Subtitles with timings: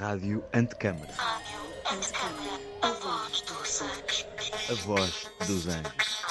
[0.00, 1.12] Rádio Antecâmara.
[1.12, 4.26] Rádio Antecâmara, a voz dos anjos.
[4.70, 6.22] A voz dos anjos.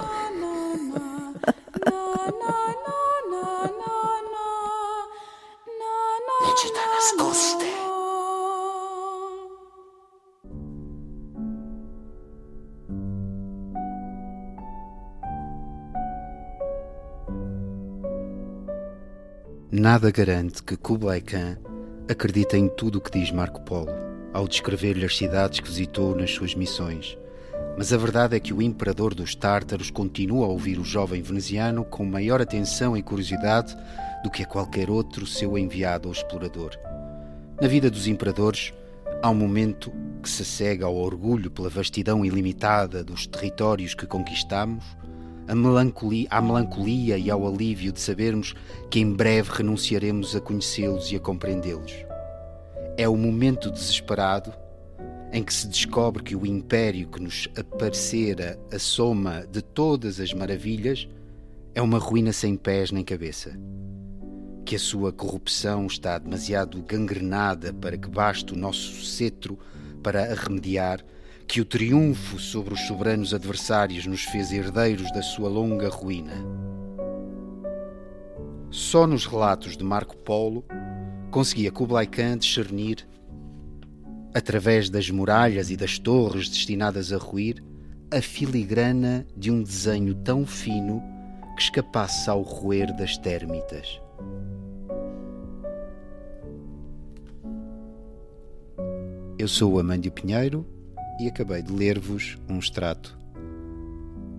[19.87, 21.59] Nada garante que Kublai Khan
[22.11, 23.93] acredita em tudo o que diz Marco Polo
[24.33, 27.17] ao descrever-lhe as cidades que visitou nas suas missões.
[27.79, 31.85] Mas a verdade é que o imperador dos tártaros continua a ouvir o jovem veneziano
[31.85, 33.77] com maior atenção e curiosidade
[34.25, 36.73] do que a qualquer outro seu enviado ou explorador.
[37.63, 38.75] Na vida dos imperadores,
[39.23, 44.85] há um momento que se cega ao orgulho pela vastidão ilimitada dos territórios que conquistamos,
[45.49, 48.55] a melancolia, à melancolia e ao alívio de sabermos
[48.91, 51.93] que em breve renunciaremos a conhecê-los e a compreendê-los.
[52.97, 54.53] É o momento desesperado
[55.33, 60.33] em que se descobre que o império que nos aparecera a soma de todas as
[60.33, 61.09] maravilhas
[61.75, 63.53] é uma ruína sem pés nem cabeça.
[64.65, 69.59] Que a sua corrupção está demasiado gangrenada para que baste o nosso cetro
[70.03, 71.05] para a remediar,
[71.47, 76.35] que o triunfo sobre os soberanos adversários nos fez herdeiros da sua longa ruína.
[78.71, 80.65] Só nos relatos de Marco Polo
[81.31, 83.07] conseguia Kublai Khan discernir,
[84.35, 87.63] através das muralhas e das torres destinadas a ruir,
[88.13, 91.03] a filigrana de um desenho tão fino
[91.57, 94.01] que escapasse ao roer das térmitas.
[99.39, 100.67] Eu sou o Amândio Pinheiro
[101.19, 103.17] e acabei de ler-vos um extrato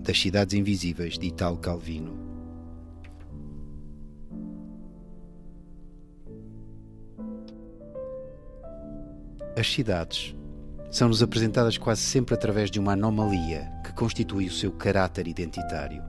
[0.01, 2.17] das Cidades Invisíveis de Italo Calvino.
[9.57, 10.35] As cidades
[10.91, 16.01] são-nos apresentadas quase sempre através de uma anomalia que constitui o seu caráter identitário.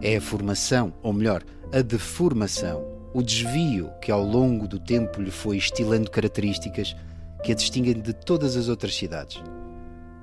[0.00, 5.30] É a formação, ou melhor, a deformação, o desvio que ao longo do tempo lhe
[5.30, 6.96] foi estilando características
[7.42, 9.42] que a distinguem de todas as outras cidades.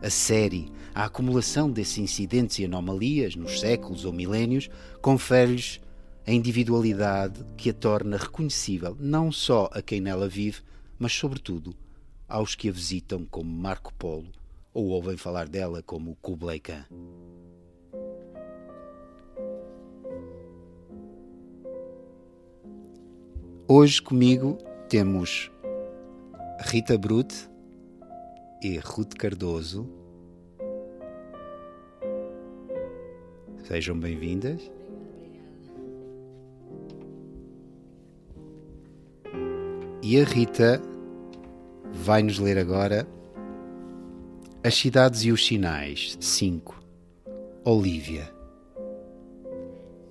[0.01, 4.69] A série, a acumulação desses incidentes e anomalias nos séculos ou milénios,
[5.01, 5.81] confere-lhes
[6.25, 10.61] a individualidade que a torna reconhecível não só a quem nela vive,
[10.97, 11.75] mas, sobretudo,
[12.27, 14.31] aos que a visitam como Marco Polo
[14.73, 16.85] ou ouvem falar dela como Kublai Khan.
[23.67, 25.51] Hoje comigo temos
[26.61, 27.49] Rita Brute
[28.61, 29.87] e Ruth Cardoso.
[33.63, 34.69] Sejam bem-vindas.
[40.01, 40.81] E a Rita
[41.91, 43.07] vai nos ler agora
[44.63, 46.83] As Cidades e os Sinais 5.
[47.63, 48.33] Olívia.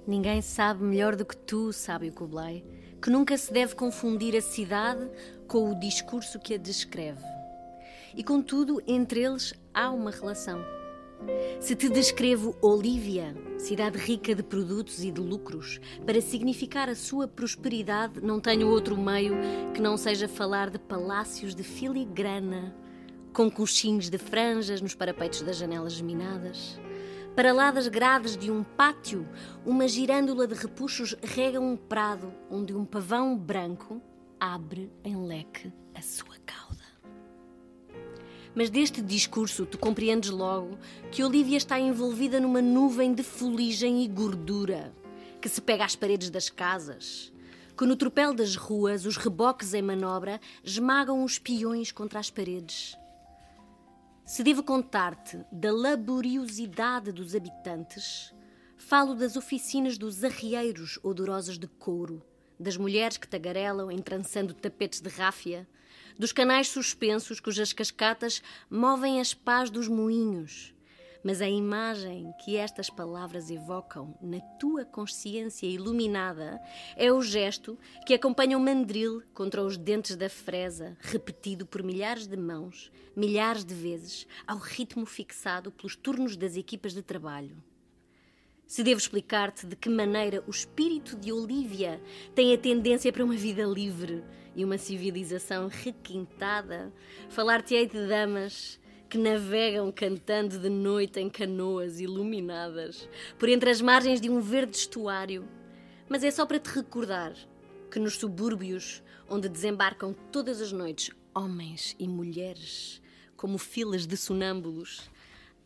[0.07, 2.65] Ninguém sabe melhor do que tu, sábio Kublai,
[3.03, 5.07] que nunca se deve confundir a cidade
[5.47, 7.38] com o discurso que a descreve.
[8.19, 10.61] E contudo, entre eles há uma relação.
[11.61, 17.29] Se te descrevo Olívia, cidade rica de produtos e de lucros, para significar a sua
[17.29, 19.37] prosperidade, não tenho outro meio
[19.73, 22.75] que não seja falar de palácios de filigrana,
[23.33, 26.77] com coxins de franjas nos parapeitos das janelas geminadas.
[27.37, 29.29] Para lá das grades de um pátio,
[29.65, 34.03] uma girândola de repuxos rega um prado onde um pavão branco
[34.41, 36.68] abre em leque a sua cauda.
[38.59, 40.77] Mas deste discurso tu compreendes logo
[41.13, 44.93] que Olivia está envolvida numa nuvem de fuligem e gordura
[45.41, 47.33] que se pega às paredes das casas,
[47.77, 52.99] que no tropel das ruas os reboques em manobra esmagam os peões contra as paredes.
[54.27, 58.35] Se devo contar-te da laboriosidade dos habitantes,
[58.77, 62.25] falo das oficinas dos arrieiros odorosos de couro,
[62.59, 65.65] das mulheres que tagarelam entrançando tapetes de ráfia,
[66.19, 70.75] dos canais suspensos cujas cascatas movem as pás dos moinhos.
[71.23, 76.61] Mas a imagem que estas palavras evocam na tua consciência iluminada
[76.97, 82.27] é o gesto que acompanha o mandril contra os dentes da fresa, repetido por milhares
[82.27, 87.57] de mãos, milhares de vezes, ao ritmo fixado pelos turnos das equipas de trabalho.
[88.69, 91.99] Se devo explicar-te de que maneira o espírito de Olívia
[92.35, 94.23] tem a tendência para uma vida livre
[94.55, 96.93] e uma civilização requintada,
[97.31, 98.79] falar-te-ei de damas
[99.09, 104.77] que navegam cantando de noite em canoas iluminadas por entre as margens de um verde
[104.77, 105.49] estuário.
[106.07, 107.33] Mas é só para te recordar
[107.91, 113.01] que nos subúrbios, onde desembarcam todas as noites homens e mulheres,
[113.35, 115.11] como filas de sonâmbulos,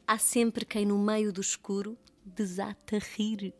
[0.06, 3.54] há sempre quem no meio do escuro desata a rir.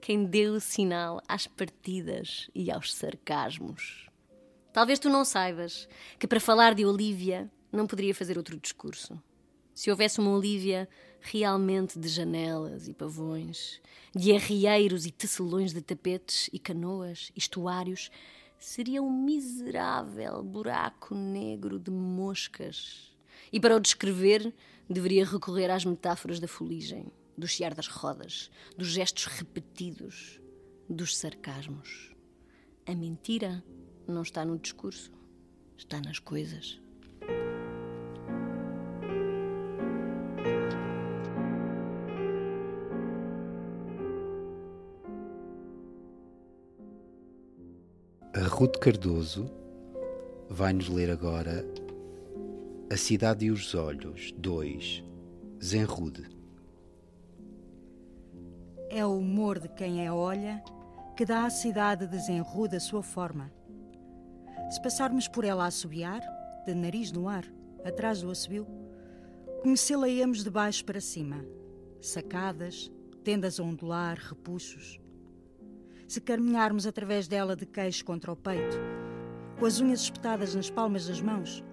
[0.00, 4.08] Quem deu o sinal às partidas e aos sarcasmos.
[4.72, 5.88] Talvez tu não saibas
[6.18, 9.20] que para falar de Olívia não poderia fazer outro discurso.
[9.74, 10.88] Se houvesse uma Olívia
[11.20, 13.80] realmente de janelas e pavões,
[14.14, 18.10] de arrieiros e tecelões de tapetes e canoas, estuários,
[18.58, 23.16] seria um miserável buraco negro de moscas.
[23.52, 24.52] E para o descrever,
[24.88, 30.40] deveria recorrer às metáforas da fuligem do chiar das rodas, dos gestos repetidos,
[30.90, 32.12] dos sarcasmos.
[32.84, 33.62] A mentira
[34.08, 35.12] não está no discurso,
[35.76, 36.80] está nas coisas.
[48.34, 49.48] A Ruth Cardoso
[50.50, 51.64] vai-nos ler agora
[52.90, 55.04] A Cidade e os Olhos 2
[55.62, 56.37] Zenrude
[58.90, 60.62] é o humor de quem a olha
[61.16, 63.52] que dá à cidade desenruda sua forma.
[64.70, 66.20] Se passarmos por ela a assobiar,
[66.64, 67.44] de nariz no ar,
[67.84, 68.66] atrás do assobio,
[69.62, 71.44] conhecê-la-emos de baixo para cima,
[72.00, 72.90] sacadas,
[73.24, 75.00] tendas a ondular, repuxos.
[76.06, 78.76] Se caminharmos através dela de queixo contra o peito,
[79.58, 81.64] com as unhas espetadas nas palmas das mãos,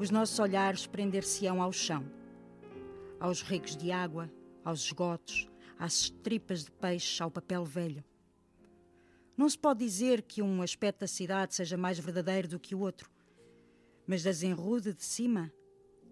[0.00, 2.04] os nossos olhares prender-se-ão ao chão,
[3.20, 4.28] aos ricos de água,
[4.64, 5.48] aos esgotos,
[5.78, 8.04] às tripas de peixe, ao papel velho.
[9.36, 12.80] Não se pode dizer que um aspecto da cidade seja mais verdadeiro do que o
[12.80, 13.10] outro,
[14.06, 15.52] mas da Zenrude de cima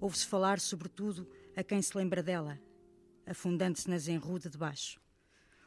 [0.00, 2.60] ouve-se falar sobretudo a quem se lembra dela,
[3.24, 5.00] afundando-se na Zenrude de baixo,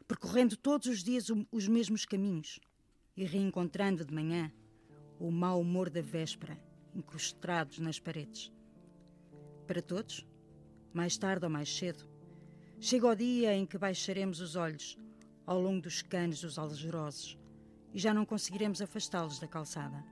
[0.07, 2.59] percorrendo todos os dias os mesmos caminhos
[3.15, 4.51] e reencontrando de manhã
[5.17, 6.59] o mau humor da véspera
[6.93, 8.51] incrustados nas paredes.
[9.67, 10.25] Para todos,
[10.93, 12.07] mais tarde ou mais cedo,
[12.79, 14.97] Chega o dia em que baixaremos os olhos
[15.45, 17.37] ao longo dos canos dos algerosos
[17.93, 20.03] e já não conseguiremos afastá-los da calçada.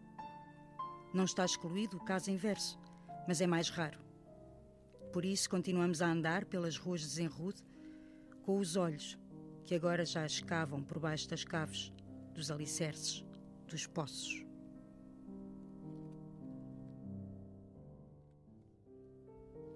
[1.14, 2.80] Não está excluído o caso inverso,
[3.28, 4.00] mas é mais raro.
[5.12, 7.62] Por isso continuamos a andar pelas ruas de Zenrude
[8.44, 9.18] com os olhos
[9.64, 11.94] que agora já escavam por baixo das caves,
[12.34, 13.24] dos alicerces,
[13.68, 14.44] dos poços.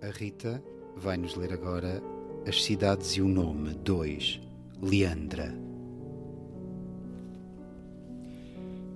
[0.01, 0.63] A Rita
[0.95, 2.01] vai nos ler agora
[2.47, 4.39] as Cidades e o Nome 2
[4.81, 5.53] Leandra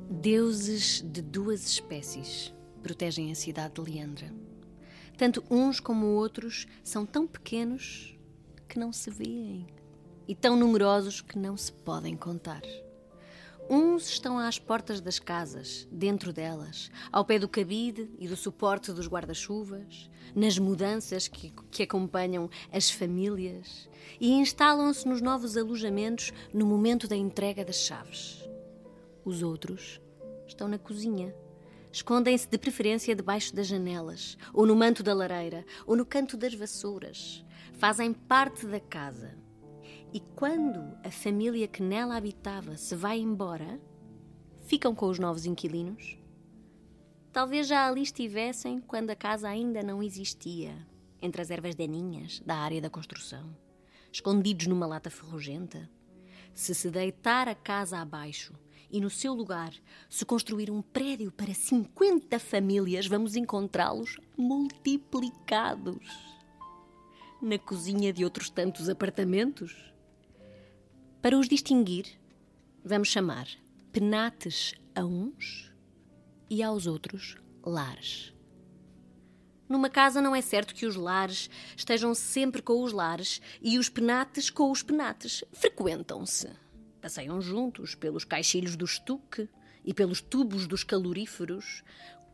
[0.09, 4.33] Deuses de duas espécies protegem a cidade de Leandra.
[5.17, 8.17] Tanto uns como outros são tão pequenos
[8.69, 9.67] que não se veem
[10.25, 12.61] e tão numerosos que não se podem contar.
[13.69, 18.91] Uns estão às portas das casas, dentro delas, ao pé do cabide e do suporte
[18.91, 23.89] dos guarda-chuvas, nas mudanças que, que acompanham as famílias
[24.19, 28.49] e instalam-se nos novos alojamentos no momento da entrega das chaves.
[29.23, 30.01] Os outros
[30.47, 31.33] estão na cozinha.
[31.91, 36.53] Escondem-se de preferência debaixo das janelas, ou no manto da lareira, ou no canto das
[36.53, 37.45] vassouras.
[37.73, 39.40] Fazem parte da casa
[40.13, 43.79] e quando a família que nela habitava se vai embora,
[44.65, 46.17] ficam com os novos inquilinos?
[47.31, 50.75] Talvez já ali estivessem quando a casa ainda não existia,
[51.21, 53.55] entre as ervas daninhas da área da construção,
[54.11, 55.89] escondidos numa lata ferrugenta.
[56.53, 58.53] Se se deitar a casa abaixo
[58.91, 59.73] e no seu lugar
[60.09, 66.05] se construir um prédio para 50 famílias, vamos encontrá-los multiplicados.
[67.41, 69.90] Na cozinha de outros tantos apartamentos?
[71.21, 72.07] Para os distinguir,
[72.83, 73.47] vamos chamar
[73.91, 75.71] penates a uns
[76.49, 78.33] e aos outros lares.
[79.69, 81.47] Numa casa não é certo que os lares
[81.77, 85.43] estejam sempre com os lares e os penates com os penates.
[85.53, 86.49] Frequentam-se.
[86.99, 89.47] Passeiam juntos pelos caixilhos do estuque
[89.85, 91.83] e pelos tubos dos caloríferos,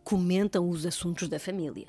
[0.01, 1.87] comentam os assuntos da família.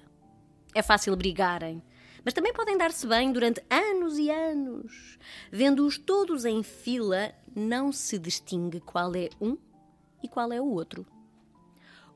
[0.75, 1.81] É fácil brigarem,
[2.29, 5.19] mas também podem dar-se bem durante anos e anos.
[5.51, 9.57] Vendo-os todos em fila, não se distingue qual é um
[10.23, 11.07] e qual é o outro.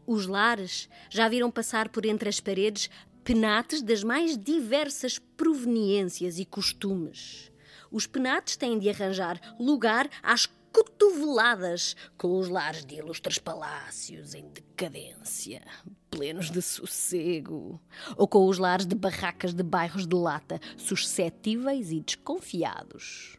[0.06, 2.90] Os lares já viram passar por entre as paredes
[3.24, 7.50] penates das mais diversas proveniências e costumes.
[7.90, 14.48] Os penates têm de arranjar lugar às cotoveladas com os lares de ilustres palácios em
[14.48, 15.62] decadência,
[16.10, 17.80] plenos de sossego,
[18.16, 23.38] ou com os lares de barracas de bairros de lata, suscetíveis e desconfiados.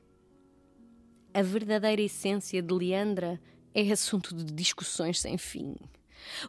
[1.33, 3.41] A verdadeira essência de Leandra
[3.73, 5.75] é assunto de discussões sem fim.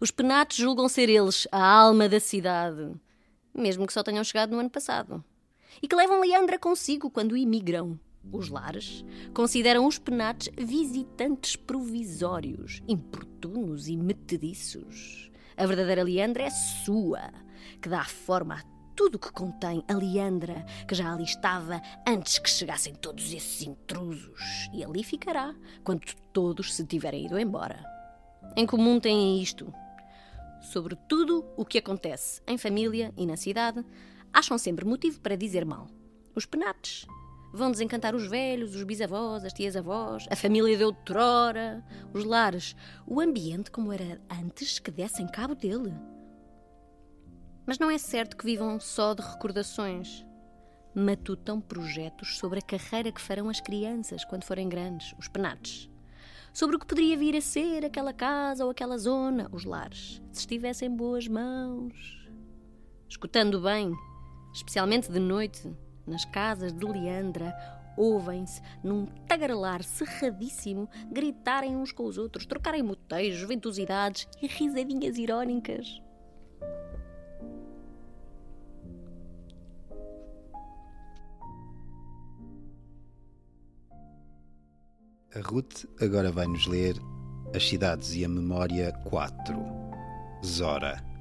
[0.01, 2.95] Os penates julgam ser eles a alma da cidade,
[3.55, 5.25] mesmo que só tenham chegado no ano passado,
[5.83, 7.99] e que levam Leandra consigo quando imigram.
[8.33, 15.31] Os lares consideram os penates visitantes provisórios, importunos e metediços.
[15.57, 17.33] A verdadeira Leandra é sua,
[17.81, 22.49] que dá forma a tudo que contém a Leandra, que já ali estava antes que
[22.49, 24.69] chegassem todos esses intrusos.
[24.73, 26.03] E ali ficará, quando
[26.33, 27.85] todos se tiverem ido embora.
[28.57, 29.73] Em comum têm isto.
[30.61, 33.85] Sobre tudo o que acontece em família e na cidade,
[34.33, 35.89] acham sempre motivo para dizer mal.
[36.35, 37.07] Os penates
[37.55, 42.75] vão desencantar os velhos, os bisavós, as tias-avós, a família de outrora, os lares,
[43.07, 45.95] o ambiente como era antes que dessem cabo dele.
[47.65, 50.27] Mas não é certo que vivam só de recordações.
[50.95, 55.89] Matutam projetos sobre a carreira que farão as crianças quando forem grandes, os penates.
[56.53, 60.41] Sobre o que poderia vir a ser aquela casa ou aquela zona, os lares, se
[60.41, 62.29] estivessem em boas mãos.
[63.09, 63.93] Escutando bem,
[64.53, 65.73] especialmente de noite,
[66.07, 67.55] nas casas de Leandra,
[67.97, 76.01] ouvem-se, num tagarelar cerradíssimo, gritarem uns com os outros, trocarem motejos, ventosidades e risadinhas irónicas.
[85.35, 86.95] A Ruth agora vai nos ler
[87.55, 89.57] As Cidades e a Memória 4.
[90.45, 91.14] Zora.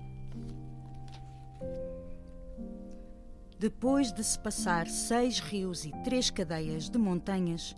[3.63, 7.73] Depois de se passar seis rios e três cadeias de montanhas,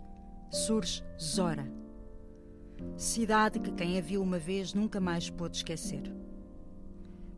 [0.50, 1.72] surge Zora.
[2.96, 6.12] Cidade que quem a viu uma vez nunca mais pôde esquecer.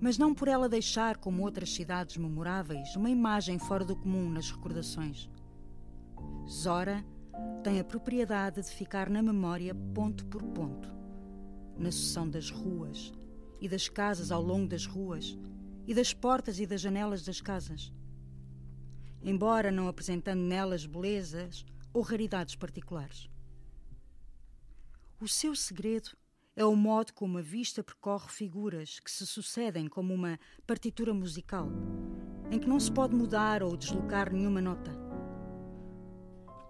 [0.00, 4.50] Mas não por ela deixar, como outras cidades memoráveis, uma imagem fora do comum nas
[4.50, 5.28] recordações.
[6.48, 7.04] Zora
[7.62, 10.90] tem a propriedade de ficar na memória ponto por ponto,
[11.76, 13.12] na sucessão das ruas
[13.60, 15.36] e das casas ao longo das ruas
[15.86, 17.92] e das portas e das janelas das casas,
[19.22, 23.28] embora não apresentando nelas belezas ou raridades particulares.
[25.20, 26.10] O seu segredo
[26.54, 31.68] é o modo como a vista percorre figuras que se sucedem como uma partitura musical,
[32.50, 34.90] em que não se pode mudar ou deslocar nenhuma nota.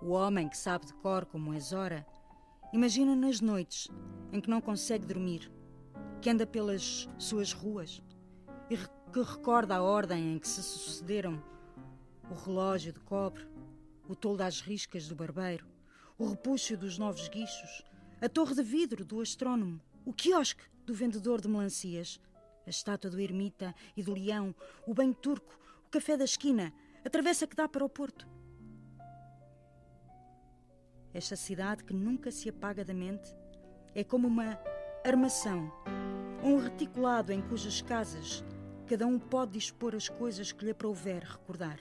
[0.00, 2.06] O homem que sabe de cor como é Zora,
[2.72, 3.88] imagina nas noites
[4.32, 5.50] em que não consegue dormir,
[6.20, 8.02] que anda pelas suas ruas
[8.70, 11.42] e que recorda a ordem em que se sucederam
[12.30, 13.42] o relógio de cobre,
[14.08, 15.66] o tolo das riscas do barbeiro,
[16.18, 17.84] o repuxo dos novos guichos,
[18.20, 22.20] a torre de vidro do astrónomo, o quiosque do vendedor de melancias,
[22.66, 24.54] a estátua do ermita e do leão,
[24.86, 26.72] o banho turco, o café da esquina,
[27.04, 28.26] a travessa que dá para o porto.
[31.14, 33.34] Esta cidade que nunca se apaga da mente
[33.94, 34.58] é como uma
[35.04, 35.72] armação,
[36.42, 38.44] um reticulado em cujas casas
[38.88, 41.78] cada um pode dispor as coisas que lhe aprouver recordar.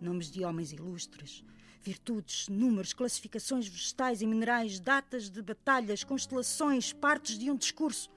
[0.00, 1.44] Nomes de homens ilustres,
[1.82, 8.10] virtudes, números, classificações vegetais e minerais, datas de batalhas, constelações, partes de um discurso.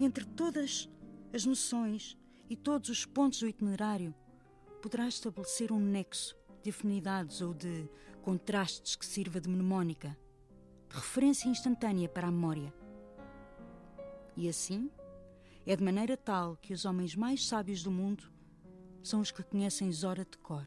[0.00, 0.88] Entre todas
[1.32, 2.16] as noções
[2.48, 4.14] e todos os pontos do itinerário,
[4.82, 7.88] poderá estabelecer um nexo de afinidades ou de
[8.22, 10.16] contrastes que sirva de mnemónica,
[10.88, 12.72] de referência instantânea para a memória.
[14.36, 14.90] E assim,
[15.66, 18.30] é de maneira tal que os homens mais sábios do mundo
[19.02, 20.66] são os que conhecem Zora de cor.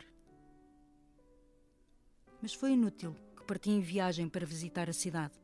[2.41, 5.39] Mas foi inútil que parti em viagem para visitar a cidade.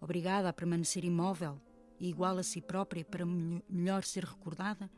[0.00, 1.60] Obrigada a permanecer imóvel
[1.98, 4.90] e igual a si própria para melhor ser recordada,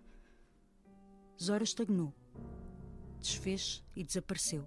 [1.40, 2.12] Zora estagnou,
[3.21, 4.66] desfez e desapareceu.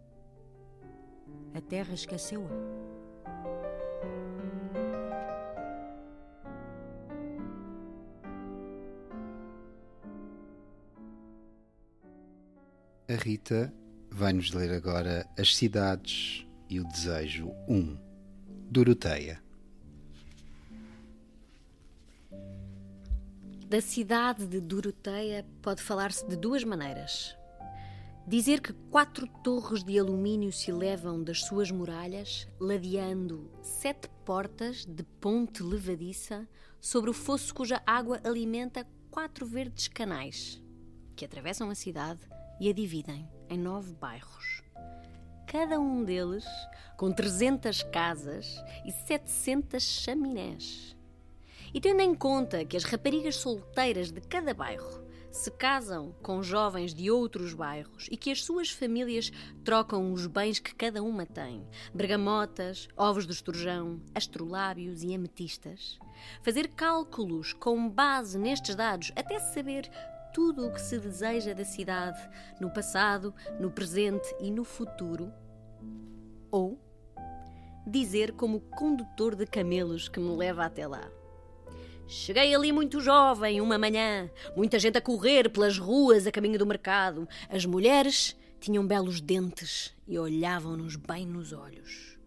[1.53, 2.90] A terra esqueceu-a.
[13.11, 13.73] A Rita
[14.09, 17.97] vai nos ler agora As Cidades e o Desejo 1.
[18.69, 19.43] Doroteia.
[23.67, 27.35] Da cidade de Doroteia pode falar-se de duas maneiras.
[28.25, 35.03] Dizer que quatro torres de alumínio se elevam das suas muralhas, ladeando sete portas de
[35.19, 36.47] ponte levadiça
[36.79, 40.61] sobre o fosso cuja água alimenta quatro verdes canais
[41.13, 42.21] que atravessam a cidade
[42.61, 44.61] e a dividem em nove bairros.
[45.47, 46.45] Cada um deles
[46.95, 50.95] com 300 casas e 700 chaminés.
[51.73, 55.01] E tendo em conta que as raparigas solteiras de cada bairro
[55.31, 59.31] se casam com jovens de outros bairros e que as suas famílias
[59.63, 65.97] trocam os bens que cada uma tem bergamotas, ovos de esturjão, astrolábios e ametistas.
[66.43, 69.89] Fazer cálculos com base nestes dados até saber
[70.33, 72.19] tudo o que se deseja da cidade
[72.59, 75.31] no passado, no presente e no futuro.
[76.49, 76.79] Ou
[77.85, 81.09] dizer como condutor de camelos que me leva até lá.
[82.07, 86.65] Cheguei ali muito jovem, uma manhã, muita gente a correr pelas ruas a caminho do
[86.65, 87.27] mercado.
[87.49, 92.19] As mulheres tinham belos dentes e olhavam-nos bem nos olhos.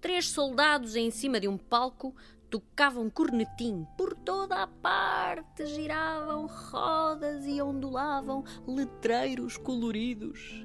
[0.00, 2.14] Três soldados em cima de um palco
[2.54, 10.64] tocavam cornetim por toda a parte, giravam rodas e ondulavam letreiros coloridos.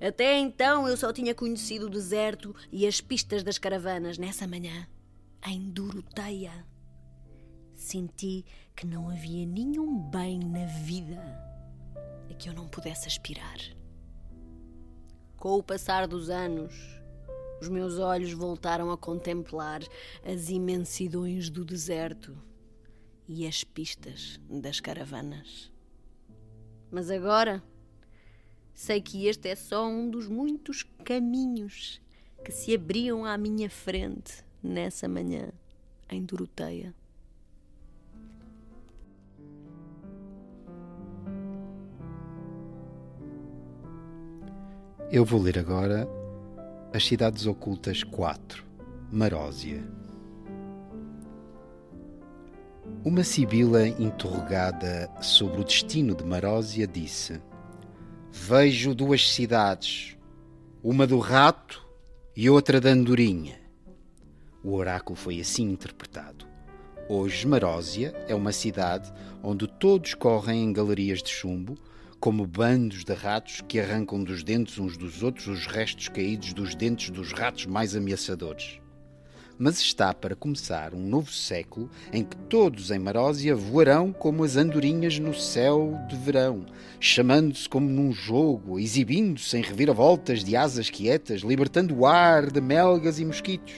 [0.00, 4.86] Até então eu só tinha conhecido o deserto e as pistas das caravanas nessa manhã,
[5.44, 6.64] em Doroteia
[7.74, 8.44] senti
[8.76, 11.20] que não havia nenhum bem na vida
[12.30, 13.58] a que eu não pudesse aspirar.
[15.36, 16.97] Com o passar dos anos,
[17.60, 19.82] os meus olhos voltaram a contemplar
[20.24, 22.36] as imensidões do deserto
[23.26, 25.70] e as pistas das caravanas.
[26.90, 27.62] Mas agora
[28.72, 32.00] sei que este é só um dos muitos caminhos
[32.44, 35.52] que se abriam à minha frente nessa manhã
[36.08, 36.94] em Doroteia.
[45.10, 46.06] Eu vou ler agora
[46.90, 48.64] As Cidades Ocultas 4,
[49.12, 49.86] Marósia.
[53.04, 57.42] Uma sibila interrogada sobre o destino de Marósia disse:
[58.32, 60.16] Vejo duas cidades,
[60.82, 61.86] uma do rato
[62.34, 63.60] e outra da andorinha.
[64.64, 66.46] O oráculo foi assim interpretado.
[67.06, 71.76] Hoje, Marósia é uma cidade onde todos correm em galerias de chumbo
[72.20, 76.74] como bandos de ratos que arrancam dos dentes uns dos outros os restos caídos dos
[76.74, 78.80] dentes dos ratos mais ameaçadores.
[79.56, 84.56] Mas está para começar um novo século em que todos em Marósia voarão como as
[84.56, 86.66] andorinhas no céu de verão,
[86.98, 93.20] chamando-se como num jogo, exibindo-se em reviravoltas de asas quietas, libertando o ar de melgas
[93.20, 93.74] e mosquitos.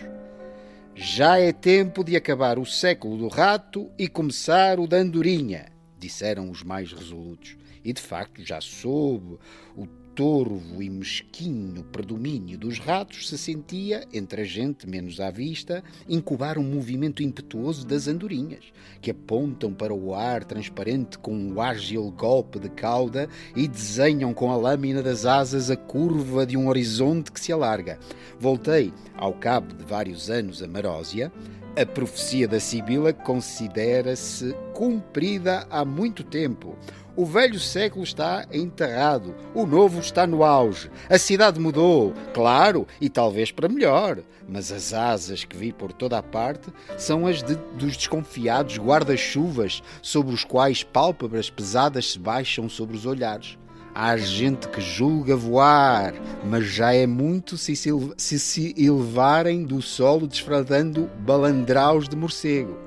[0.94, 5.66] Já é tempo de acabar o século do rato e começar o da andorinha,
[5.98, 9.38] disseram os mais resolutos e de facto já sob
[9.76, 15.82] o torvo e mesquinho predomínio dos ratos se sentia, entre a gente menos à vista,
[16.08, 18.64] incubar um movimento impetuoso das andorinhas,
[19.00, 24.50] que apontam para o ar transparente com um ágil golpe de cauda e desenham com
[24.50, 27.98] a lâmina das asas a curva de um horizonte que se alarga.
[28.38, 31.32] Voltei, ao cabo de vários anos, a Marósia,
[31.80, 36.76] a profecia da Sibila considera-se cumprida há muito tempo.
[37.16, 40.90] O velho século está enterrado, o novo está no auge.
[41.08, 44.18] A cidade mudou, claro, e talvez para melhor,
[44.48, 49.82] mas as asas que vi por toda a parte são as de, dos desconfiados guarda-chuvas
[50.00, 53.58] sobre os quais pálpebras pesadas se baixam sobre os olhares.
[53.92, 59.82] Há gente que julga voar, mas já é muito se se, se, se elevarem do
[59.82, 62.78] solo desfradando balandraus de morcego.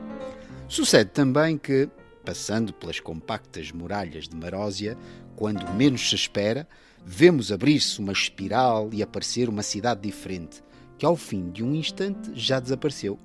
[0.69, 1.89] Sucede também que,
[2.23, 4.97] passando pelas compactas muralhas de Marósia,
[5.35, 6.67] quando menos se espera,
[7.05, 10.63] vemos abrir-se uma espiral e aparecer uma cidade diferente,
[10.97, 13.19] que ao fim de um instante já desapareceu.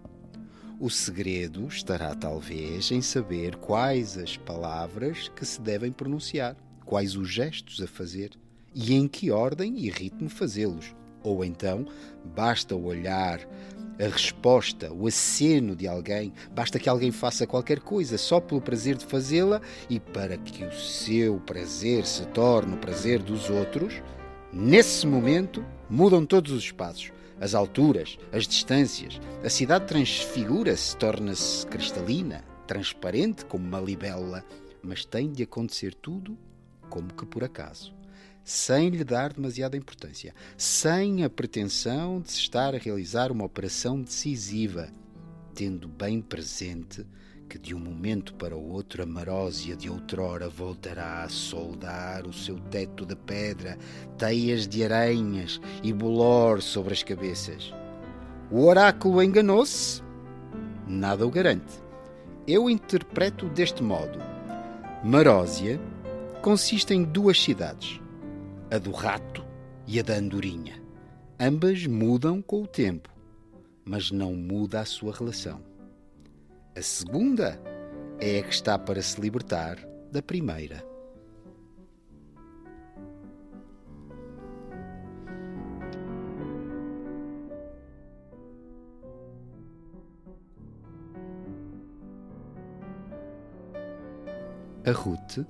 [0.81, 6.57] O segredo estará talvez em saber quais as palavras que se devem pronunciar
[6.89, 8.31] quais os gestos a fazer
[8.75, 10.95] e em que ordem e ritmo fazê-los.
[11.23, 11.87] Ou então,
[12.35, 13.41] basta olhar,
[13.99, 18.97] a resposta, o aceno de alguém, basta que alguém faça qualquer coisa só pelo prazer
[18.97, 24.01] de fazê-la e para que o seu prazer se torne o prazer dos outros,
[24.53, 27.11] nesse momento mudam todos os espaços.
[27.41, 34.45] As alturas, as distâncias, a cidade transfigura-se, torna-se cristalina, transparente como uma libélula,
[34.83, 36.37] mas tem de acontecer tudo
[36.89, 37.98] como que por acaso.
[38.49, 44.01] Sem lhe dar demasiada importância, sem a pretensão de se estar a realizar uma operação
[44.01, 44.89] decisiva,
[45.55, 47.07] tendo bem presente
[47.47, 52.33] que de um momento para o outro a marósia de outrora voltará a soldar o
[52.33, 53.77] seu teto de pedra,
[54.17, 57.71] teias de aranhas e bolor sobre as cabeças.
[58.51, 60.03] O oráculo enganou-se?
[60.87, 61.83] Nada o garante.
[62.47, 64.19] Eu interpreto deste modo.
[65.05, 65.79] Marósia
[66.41, 68.01] consiste em duas cidades,
[68.71, 69.45] a do rato
[69.87, 70.83] e a da andorinha.
[71.41, 73.09] Ambas mudam com o tempo,
[73.85, 75.63] mas não muda a sua relação.
[76.77, 77.59] A segunda
[78.21, 79.79] é a que está para se libertar
[80.13, 80.87] da primeira.
[94.85, 95.47] A Ruth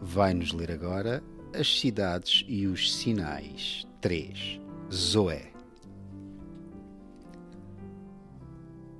[0.00, 1.22] vai nos ler agora
[1.54, 3.86] as cidades e os sinais.
[4.00, 4.60] 3.
[4.92, 5.52] Zoé.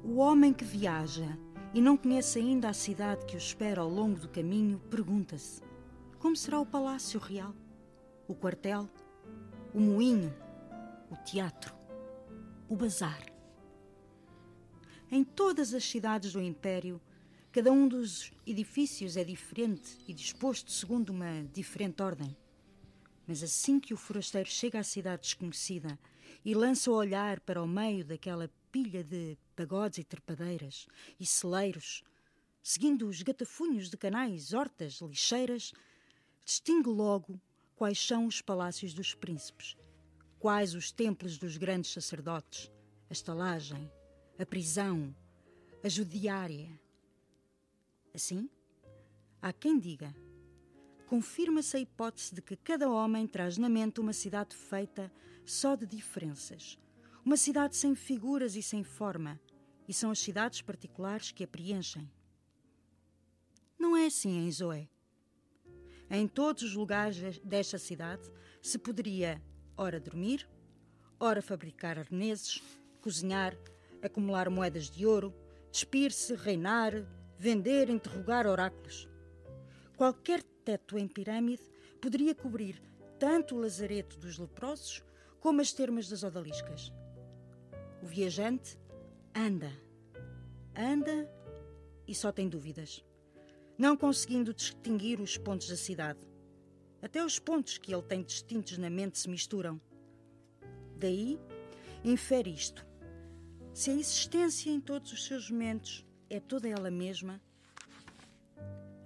[0.02, 1.38] O homem que viaja
[1.74, 5.62] e não conhece ainda a cidade que o espera ao longo do caminho pergunta-se:
[6.18, 7.54] como será o palácio real,
[8.26, 8.88] o quartel,
[9.74, 10.34] o moinho,
[11.10, 11.74] o teatro,
[12.68, 13.20] o bazar?
[15.10, 17.00] Em todas as cidades do Império,
[17.50, 22.36] cada um dos edifícios é diferente e disposto segundo uma diferente ordem.
[23.26, 25.98] Mas assim que o forasteiro chega à cidade desconhecida
[26.44, 30.86] e lança o olhar para o meio daquela pilha de pagodes e trepadeiras
[31.18, 32.04] e celeiros,
[32.62, 35.72] seguindo os gatafunhos de canais, hortas, lixeiras,
[36.44, 37.40] distingue logo
[37.76, 39.76] quais são os palácios dos príncipes,
[40.38, 42.70] quais os templos dos grandes sacerdotes,
[43.08, 43.90] a estalagem,
[44.38, 45.14] a prisão,
[45.82, 46.68] a judiária.
[48.18, 48.50] Assim,
[49.40, 50.12] há quem diga
[51.06, 55.08] confirma-se a hipótese de que cada homem traz na mente uma cidade feita
[55.46, 56.76] só de diferenças,
[57.24, 59.40] uma cidade sem figuras e sem forma,
[59.86, 62.10] e são as cidades particulares que a preenchem.
[63.78, 64.88] Não é assim em Zoé.
[66.10, 68.28] Em todos os lugares desta cidade
[68.60, 69.40] se poderia,
[69.76, 70.44] ora dormir,
[71.20, 72.60] ora fabricar arneses,
[73.00, 73.56] cozinhar,
[74.02, 75.32] acumular moedas de ouro,
[75.70, 77.06] despir-se, reinar,
[77.38, 79.08] vender, interrogar oráculos.
[79.96, 81.62] Qualquer teto em pirâmide
[82.00, 82.82] poderia cobrir
[83.18, 85.02] tanto o lazareto dos leprosos
[85.40, 86.92] como as termas das odaliscas.
[88.02, 88.78] O viajante
[89.34, 89.72] anda,
[90.76, 91.30] anda
[92.06, 93.04] e só tem dúvidas,
[93.76, 96.20] não conseguindo distinguir os pontos da cidade.
[97.00, 99.80] Até os pontos que ele tem distintos na mente se misturam.
[100.96, 101.38] Daí,
[102.04, 102.84] infere isto.
[103.72, 107.40] Se a existência em todos os seus momentos é toda ela mesma,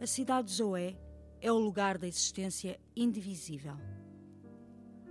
[0.00, 0.96] a cidade de Zoé
[1.40, 3.74] é o lugar da existência indivisível.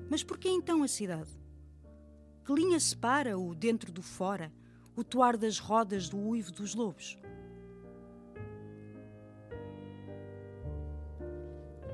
[0.09, 1.29] Mas por que então a cidade?
[2.45, 4.51] Que linha separa o dentro do fora,
[4.95, 7.17] o toar das rodas do uivo dos lobos?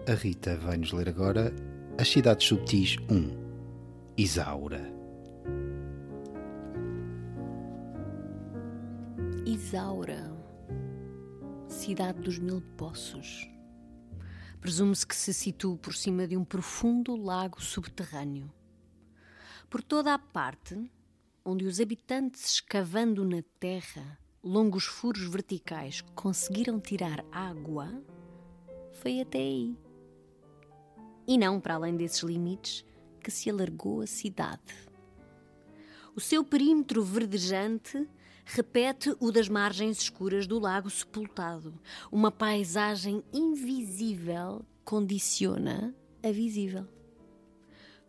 [0.07, 1.53] A Rita vai nos ler agora
[1.97, 4.96] As Cidades Subtis 1 Isaura.
[9.47, 10.29] Isaura,
[11.69, 13.49] cidade dos mil poços.
[14.59, 18.51] Presume-se que se situa por cima de um profundo lago subterrâneo.
[19.69, 20.91] Por toda a parte,
[21.45, 28.03] onde os habitantes, escavando na terra longos furos verticais, conseguiram tirar água,
[29.01, 29.77] foi até aí.
[31.25, 32.83] E não para além desses limites
[33.23, 34.75] que se alargou a cidade.
[36.13, 38.05] O seu perímetro verdejante
[38.47, 41.73] repete o das margens escuras do lago sepultado.
[42.09, 46.87] Uma paisagem invisível condiciona a visível.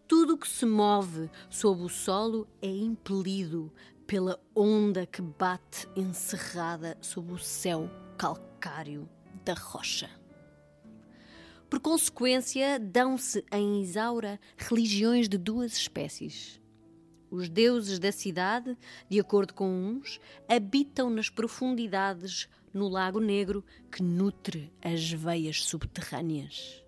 [0.07, 3.73] Tudo o que se move sob o solo é impelido
[4.07, 9.09] pela onda que bate encerrada sob o céu calcário
[9.45, 10.09] da rocha.
[11.69, 16.58] Por consequência, dão-se em Isaura religiões de duas espécies.
[17.31, 18.77] Os deuses da cidade,
[19.09, 26.83] de acordo com uns, habitam nas profundidades no Lago Negro que nutre as veias subterrâneas.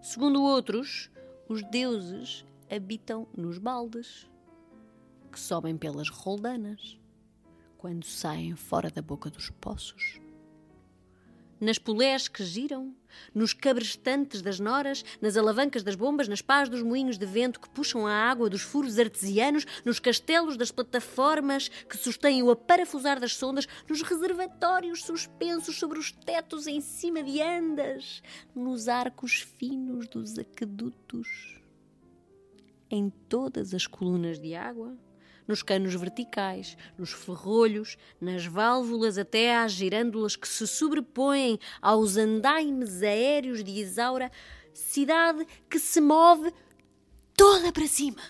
[0.00, 1.10] Segundo outros,
[1.48, 4.30] os deuses habitam nos baldes,
[5.32, 6.98] que sobem pelas roldanas,
[7.76, 10.20] quando saem fora da boca dos poços.
[11.60, 12.94] Nas polés que giram,
[13.34, 17.68] nos cabrestantes das noras, nas alavancas das bombas, nas pás dos moinhos de vento que
[17.70, 23.34] puxam a água dos furos artesianos, nos castelos das plataformas que sustêm o aparafusar das
[23.34, 28.22] sondas, nos reservatórios suspensos sobre os tetos em cima de andas,
[28.54, 31.60] nos arcos finos dos aquedutos.
[32.90, 34.96] Em todas as colunas de água,
[35.46, 43.02] nos canos verticais, nos ferrolhos, nas válvulas até às girândolas que se sobrepõem aos andaimes
[43.02, 44.30] aéreos de Isaura,
[44.72, 46.52] cidade que se move
[47.36, 48.22] toda para cima.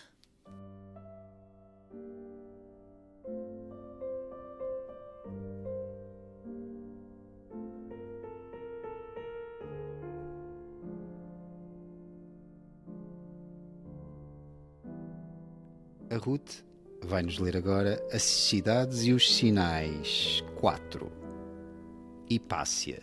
[16.09, 16.65] A Ruth
[17.05, 21.11] vai-nos ler agora As Cidades e os Sinais 4.
[22.29, 23.03] Hipácia.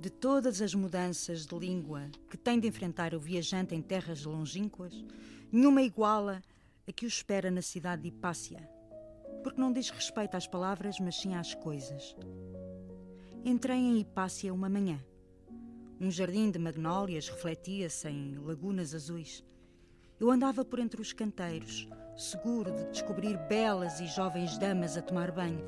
[0.00, 5.04] De todas as mudanças de língua que tem de enfrentar o viajante em terras longínquas,
[5.50, 6.42] nenhuma iguala
[6.88, 8.68] a que o espera na cidade de Hipácia,
[9.42, 12.16] porque não diz respeito às palavras, mas sim às coisas.
[13.44, 15.00] Entrei em Hipácia uma manhã.
[16.00, 19.44] Um jardim de magnólias refletia-se em lagunas azuis.
[20.22, 25.32] Eu andava por entre os canteiros, seguro de descobrir belas e jovens damas a tomar
[25.32, 25.64] banho.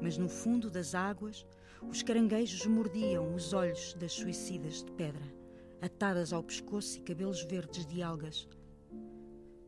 [0.00, 1.44] Mas no fundo das águas,
[1.82, 5.34] os caranguejos mordiam os olhos das suicidas de pedra,
[5.82, 8.48] atadas ao pescoço e cabelos verdes de algas.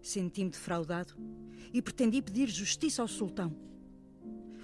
[0.00, 1.14] Senti-me defraudado
[1.74, 3.52] e pretendi pedir justiça ao sultão.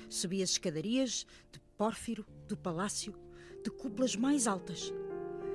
[0.09, 3.13] Subi as escadarias de pórfiro do palácio,
[3.65, 4.95] de cúpulas mais altas.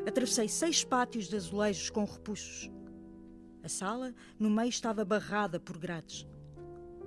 [0.05, 2.69] Atravessei seis pátios de azulejos com repuxos.
[3.63, 6.25] A sala, no meio, estava barrada por grades.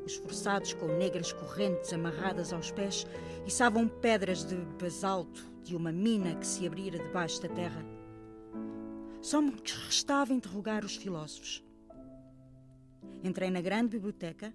[0.04, 3.06] Os forçados, com negras correntes amarradas aos pés,
[3.46, 7.84] içavam pedras de basalto de uma mina que se abrira debaixo da terra.
[9.20, 9.52] Só me
[9.86, 11.64] restava interrogar os filósofos.
[13.22, 14.52] Entrei na grande biblioteca,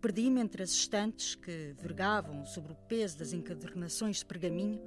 [0.00, 4.82] perdi-me entre as estantes que vergavam sobre o peso das encadernações de pergaminho,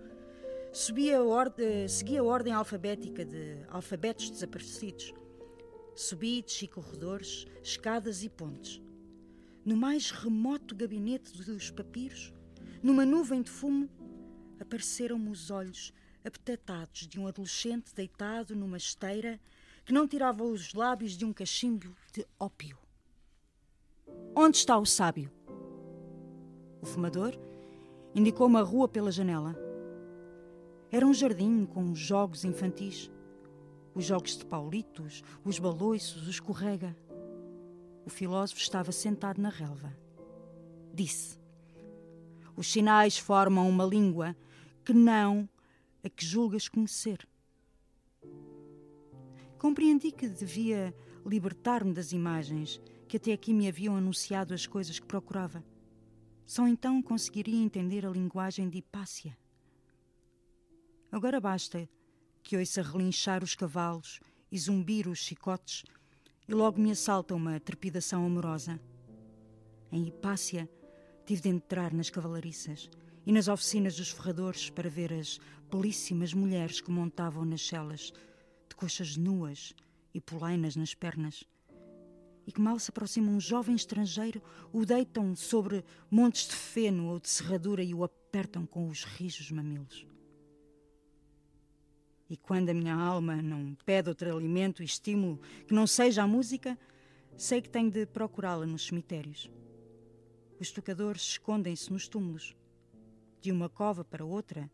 [0.74, 5.14] subi a ordem, segui a ordem alfabética de alfabetos desaparecidos.
[5.96, 8.82] Subi e corredores, escadas e pontes.
[9.64, 12.34] No mais remoto gabinete dos papiros,
[12.84, 13.90] numa nuvem de fumo,
[14.60, 15.94] apareceram-me os olhos
[16.26, 19.40] apetetados de um adolescente deitado numa esteira
[19.86, 22.78] que não tirava os lábios de um cachimbo de ópio.
[24.36, 25.32] Onde está o sábio?
[26.82, 27.34] O fumador
[28.14, 29.56] indicou uma rua pela janela.
[30.92, 33.10] Era um jardim com jogos infantis
[33.96, 36.96] os jogos de paulitos, os baloiços, o escorrega.
[38.06, 39.98] O filósofo estava sentado na relva.
[40.94, 41.40] Disse:
[42.56, 44.36] Os sinais formam uma língua
[44.84, 45.50] que não
[46.04, 47.28] a que julgas conhecer.
[49.58, 50.94] Compreendi que devia
[51.26, 55.64] libertar-me das imagens que até aqui me haviam anunciado as coisas que procurava.
[56.46, 59.36] Só então conseguiria entender a linguagem de Hipácia.
[61.12, 61.90] Agora basta
[62.46, 64.20] que ouça relinchar os cavalos
[64.52, 65.84] e zumbir os chicotes,
[66.48, 68.80] e logo me assalta uma trepidação amorosa.
[69.92, 70.70] Em Hipácia,
[71.26, 72.88] tive de entrar nas cavalariças
[73.26, 75.40] e nas oficinas dos ferradores para ver as
[75.72, 78.14] belíssimas mulheres que montavam nas celas,
[78.70, 79.74] de coxas nuas
[80.14, 81.44] e polainas nas pernas,
[82.46, 84.40] e que mal se aproxima um jovem estrangeiro,
[84.72, 89.50] o deitam sobre montes de feno ou de serradura e o apertam com os rijos
[89.50, 90.06] mamilos.
[92.30, 96.28] E quando a minha alma não pede outro alimento e estímulo que não seja a
[96.28, 96.78] música,
[97.38, 99.50] sei que tenho de procurá-la nos cemitérios.
[100.60, 102.56] Os tocadores escondem-se nos túmulos.
[103.42, 104.72] De uma cova para outra,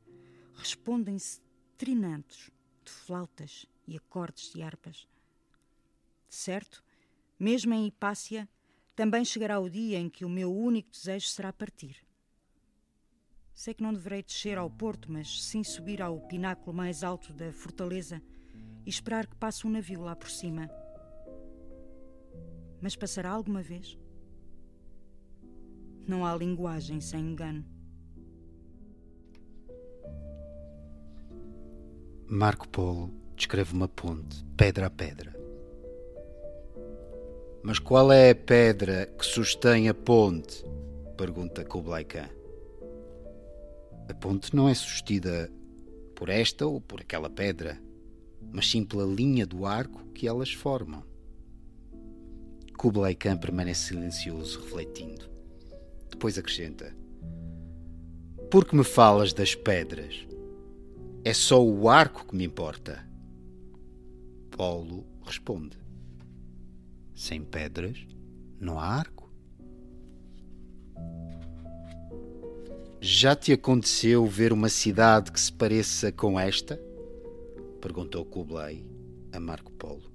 [0.53, 1.41] respondem-se
[1.77, 2.51] trinantes
[2.85, 5.07] de flautas e acordes de harpas.
[6.29, 6.83] De certo,
[7.37, 8.47] mesmo em Hipácia,
[8.95, 11.97] também chegará o dia em que o meu único desejo será partir.
[13.61, 17.53] Sei que não deverei descer ao porto, mas sim subir ao pináculo mais alto da
[17.53, 18.19] fortaleza
[18.83, 20.67] e esperar que passe um navio lá por cima.
[22.81, 23.95] Mas passará alguma vez?
[26.07, 27.63] Não há linguagem sem engano.
[32.25, 35.35] Marco Polo descreve uma ponte, pedra a pedra.
[37.61, 40.65] Mas qual é a pedra que sustém a ponte?
[41.15, 42.40] pergunta Kublai Khan.
[44.11, 45.49] A ponte não é sustida
[46.17, 47.81] por esta ou por aquela pedra,
[48.51, 51.01] mas sim pela linha do arco que elas formam.
[52.77, 55.29] Kublai Khan permanece silencioso, refletindo.
[56.09, 56.93] Depois acrescenta:
[58.51, 60.27] Por que me falas das pedras?
[61.23, 63.07] É só o arco que me importa.
[64.57, 65.77] Paulo responde:
[67.15, 68.05] Sem pedras
[68.59, 69.20] não há arco.
[73.03, 76.79] Já te aconteceu ver uma cidade que se pareça com esta?
[77.81, 78.85] Perguntou Kublai
[79.33, 80.11] a Marco Polo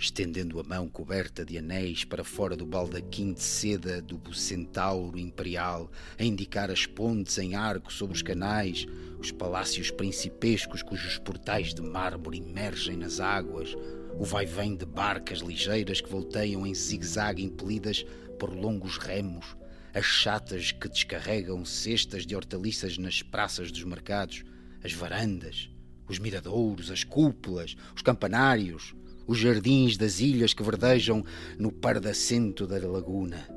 [0.00, 5.90] estendendo a mão coberta de anéis para fora do baldaquim de seda do Bucentauro Imperial,
[6.18, 8.86] a indicar as pontes em arco sobre os canais,
[9.18, 13.76] os palácios principescos cujos portais de mármore emergem nas águas,
[14.18, 18.02] o vai-vem de barcas ligeiras que volteiam em zigue-zague impelidas
[18.38, 19.54] por longos remos,
[19.94, 24.44] as chatas que descarregam cestas de hortaliças nas praças dos mercados,
[24.82, 25.70] as varandas,
[26.08, 28.94] os miradouros, as cúpulas, os campanários,
[29.26, 31.24] os jardins das ilhas que verdejam
[31.58, 33.48] no pardacento da laguna.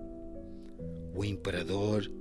[1.16, 2.12] O imperador,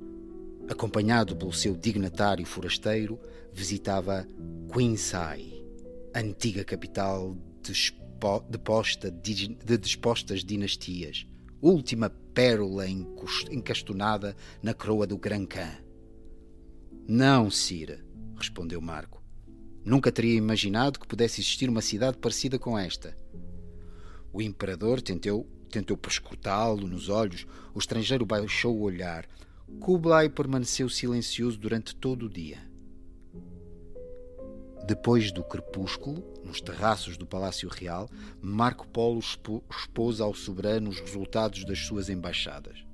[0.68, 3.18] acompanhado pelo seu dignatário forasteiro,
[3.52, 4.26] visitava
[4.72, 5.52] Quinsai,
[6.14, 11.26] antiga capital de, posta, de dispostas dinastias,
[11.62, 15.78] última pérola encastonada na coroa do Gran Khan.
[17.08, 18.04] Não, Cira,
[18.36, 19.22] respondeu Marco.
[19.84, 23.16] Nunca teria imaginado que pudesse existir uma cidade parecida com esta.
[24.32, 27.46] O imperador tentou, tentou prescrutá-lo nos olhos.
[27.74, 29.26] O estrangeiro baixou o olhar.
[29.80, 32.71] Kublai permaneceu silencioso durante todo o dia.
[34.84, 41.64] Depois do crepúsculo, nos terraços do Palácio Real, Marco Polo expôs ao soberano os resultados
[41.64, 42.84] das suas embaixadas.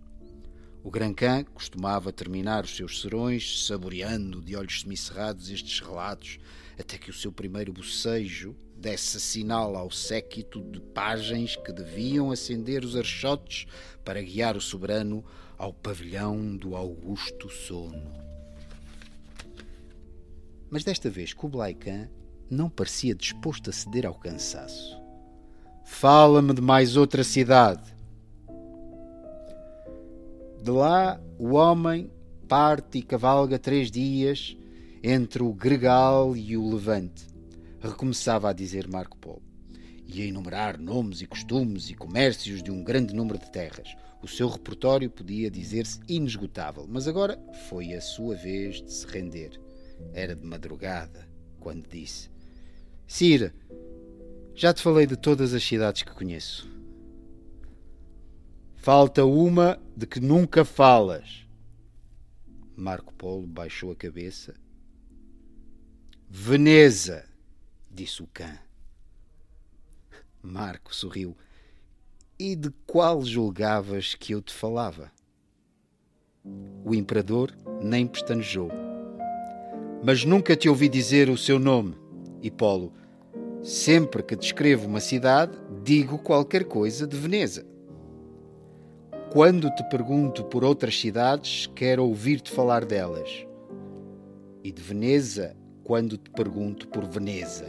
[0.85, 6.39] O Gran Khan costumava terminar os seus serões saboreando de olhos semicerrados estes relatos,
[6.79, 12.85] até que o seu primeiro bocejo desse sinal ao séquito de pajens que deviam acender
[12.85, 13.67] os archotes
[14.05, 15.25] para guiar o soberano
[15.57, 18.28] ao pavilhão do augusto sono.
[20.71, 22.09] Mas desta vez Kublai Khan
[22.51, 25.01] não parecia disposto a ceder ao cansaço.
[25.85, 27.95] Fala-me de mais outra cidade.
[30.63, 32.11] De lá o homem
[32.47, 34.57] parte e cavalga três dias
[35.03, 37.27] entre o Gregal e o Levante
[37.81, 39.43] recomeçava a dizer Marco Polo,
[40.07, 43.95] e a enumerar nomes e costumes e comércios de um grande número de terras.
[44.21, 49.61] O seu repertório podia dizer-se inesgotável, mas agora foi a sua vez de se render.
[50.13, 51.29] Era de madrugada
[51.61, 52.31] quando disse:
[53.07, 53.55] Cira,
[54.55, 56.69] já te falei de todas as cidades que conheço.
[58.77, 61.47] Falta uma de que nunca falas.
[62.77, 64.55] Marco Polo baixou a cabeça.
[66.29, 67.25] Veneza
[67.91, 68.59] disse o cã.
[70.43, 71.37] Marco sorriu.
[72.39, 75.11] E de qual julgavas que eu te falava?
[76.85, 78.88] O imperador nem pestanejou.
[80.03, 81.95] Mas nunca te ouvi dizer o seu nome,
[82.43, 82.93] Hipolo.
[83.63, 87.67] Sempre que descrevo uma cidade, digo qualquer coisa de Veneza.
[89.33, 93.45] Quando te pergunto por outras cidades, quero ouvir-te falar delas.
[94.63, 97.67] E de Veneza, quando te pergunto por Veneza.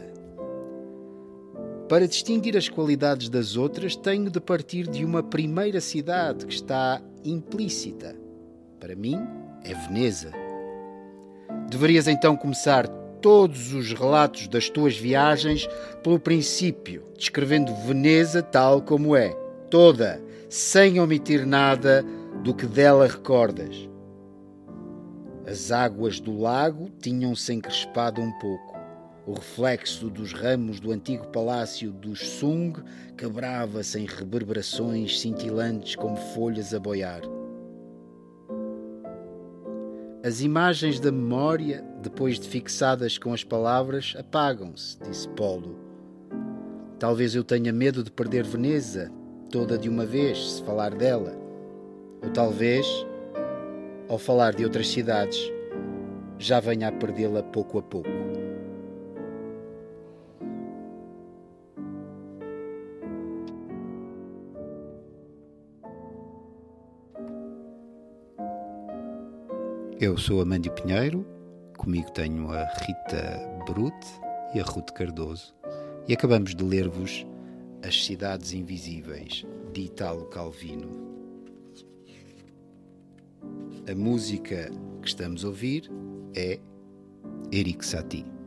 [1.88, 7.02] Para distinguir as qualidades das outras, tenho de partir de uma primeira cidade que está
[7.24, 8.14] implícita.
[8.78, 9.18] Para mim,
[9.64, 10.30] é Veneza.
[11.70, 12.88] Deverias então começar
[13.22, 15.68] todos os relatos das tuas viagens
[16.02, 19.28] pelo princípio, descrevendo Veneza tal como é,
[19.70, 22.04] toda, sem omitir nada
[22.42, 23.88] do que dela recordas.
[25.46, 28.76] As águas do lago tinham-se encrespado um pouco.
[29.24, 32.82] O reflexo dos ramos do antigo palácio dos Sung
[33.16, 37.20] quebrava-se em reverberações cintilantes como folhas a boiar.
[40.22, 45.78] As imagens da memória, depois de fixadas com as palavras, apagam-se, disse Polo.
[46.98, 49.10] Talvez eu tenha medo de perder Veneza
[49.50, 51.32] toda de uma vez, se falar dela.
[52.22, 52.86] Ou talvez,
[54.10, 55.50] ao falar de outras cidades,
[56.38, 58.19] já venha a perdê-la pouco a pouco.
[70.00, 71.26] Eu sou Amândio Pinheiro,
[71.76, 73.94] comigo tenho a Rita Brut
[74.54, 75.54] e a Ruth Cardoso,
[76.08, 77.26] e acabamos de ler-vos
[77.86, 79.44] As Cidades Invisíveis,
[79.74, 80.88] de Italo Calvino.
[83.86, 84.70] A música
[85.02, 85.90] que estamos a ouvir
[86.34, 86.58] é
[87.52, 88.39] Eric Satie.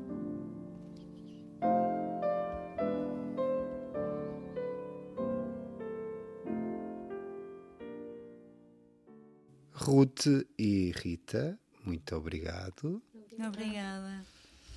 [9.84, 10.28] Ruth
[10.58, 13.02] e Rita, muito obrigado.
[13.38, 14.26] Obrigada.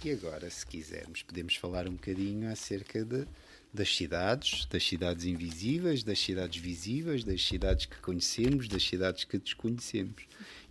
[0.04, 3.24] E agora, se quisermos, podemos falar um bocadinho acerca de,
[3.72, 9.38] das cidades, das cidades invisíveis, das cidades visíveis, das cidades que conhecemos, das cidades que
[9.38, 10.24] desconhecemos.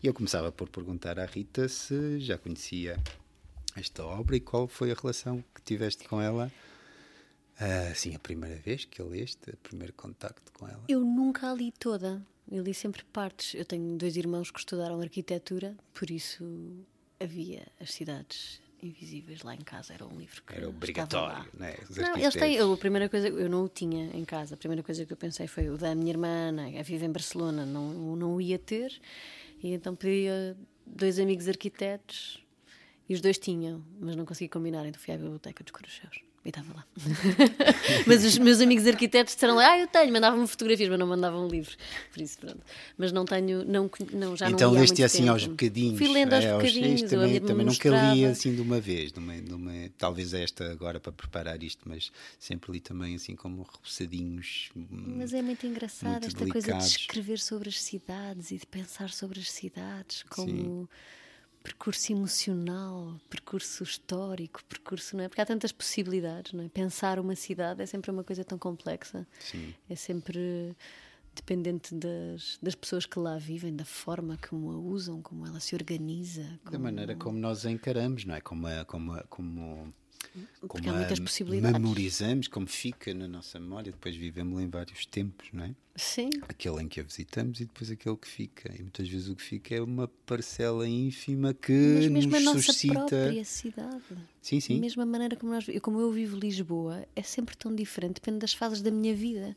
[0.04, 3.02] E eu começava por perguntar à Rita se já conhecia
[3.74, 6.52] esta obra e qual foi a relação que tiveste com ela.
[7.58, 10.84] Uh, assim, a primeira vez que a leste, o primeiro contacto com ela.
[10.90, 12.22] Eu nunca a li toda.
[12.52, 13.56] Eu li sempre partes.
[13.56, 16.86] Eu tenho dois irmãos que estudaram arquitetura, por isso
[17.20, 19.93] havia as cidades invisíveis lá em casa.
[19.93, 21.78] Era um livro que era obrigatório, não é?
[21.98, 22.56] Não, eles têm.
[22.56, 24.56] Eu, a primeira coisa, eu não o tinha em casa.
[24.56, 27.12] A primeira coisa que eu pensei foi o da minha irmã, né, a vive em
[27.12, 29.00] Barcelona, não, não o ia ter.
[29.64, 32.45] E então pedi a dois amigos arquitetos
[33.08, 36.49] e os dois tinham, mas não consegui combinar, então fui à biblioteca dos Corucheus e
[36.49, 36.86] estava lá.
[38.06, 41.47] mas os meus amigos arquitetos disseram lá, ah, eu tenho, mandavam-me fotografias, mas não mandavam
[41.47, 41.76] livros.
[42.14, 42.60] Por isso, pronto.
[42.95, 45.32] Mas não tenho, não, não já então, não leste assim tempo.
[45.32, 45.97] aos bocadinhos.
[45.97, 47.01] Fui lendo aos é, bocadinhos.
[47.01, 50.72] Aos também, também nunca li assim de uma vez, de uma, de uma, talvez esta
[50.72, 54.70] agora para preparar isto, mas sempre li também assim como repousadinhos.
[54.76, 56.68] Mas é muito engraçado muito esta delicados.
[56.68, 60.47] coisa de escrever sobre as cidades e de pensar sobre as cidades como.
[60.47, 60.88] Sim
[61.66, 65.28] percurso emocional, percurso histórico, percurso, não é?
[65.28, 66.70] Porque há tantas possibilidades, não é?
[66.70, 69.26] Pensar uma cidade é sempre uma coisa tão complexa.
[69.39, 69.74] Sim.
[69.89, 70.76] É sempre
[71.34, 75.74] dependente das, das pessoas que lá vivem, da forma como a usam, como ela se
[75.76, 76.45] organiza.
[76.63, 76.72] Como...
[76.72, 78.41] Da maneira como nós a encaramos, não é?
[78.41, 79.93] Como, a, como, a, como
[80.88, 81.80] há muitas possibilidades.
[81.80, 85.76] Memorizamos como fica na nossa memória, depois vivemos em vários tempos, não é?
[85.96, 86.30] Sim.
[86.48, 88.74] Aquele em que a visitamos e depois aquele que fica.
[88.76, 92.44] E muitas vezes o que fica é uma parcela ínfima que Mas mesmo nos a
[92.46, 92.94] nossa suscita.
[92.94, 94.04] própria cidade.
[94.42, 94.76] Sim, sim.
[94.76, 98.54] Da mesma maneira como, nós, como eu vivo Lisboa, é sempre tão diferente, depende das
[98.54, 99.56] fases da minha vida.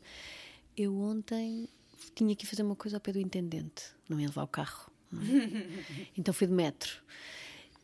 [0.77, 1.67] Eu ontem
[2.15, 4.89] tinha que fazer uma coisa ao pé do intendente, não ia levar o carro.
[5.13, 5.17] É?
[6.17, 7.01] então fui de metro.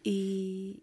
[0.06, 0.80] E,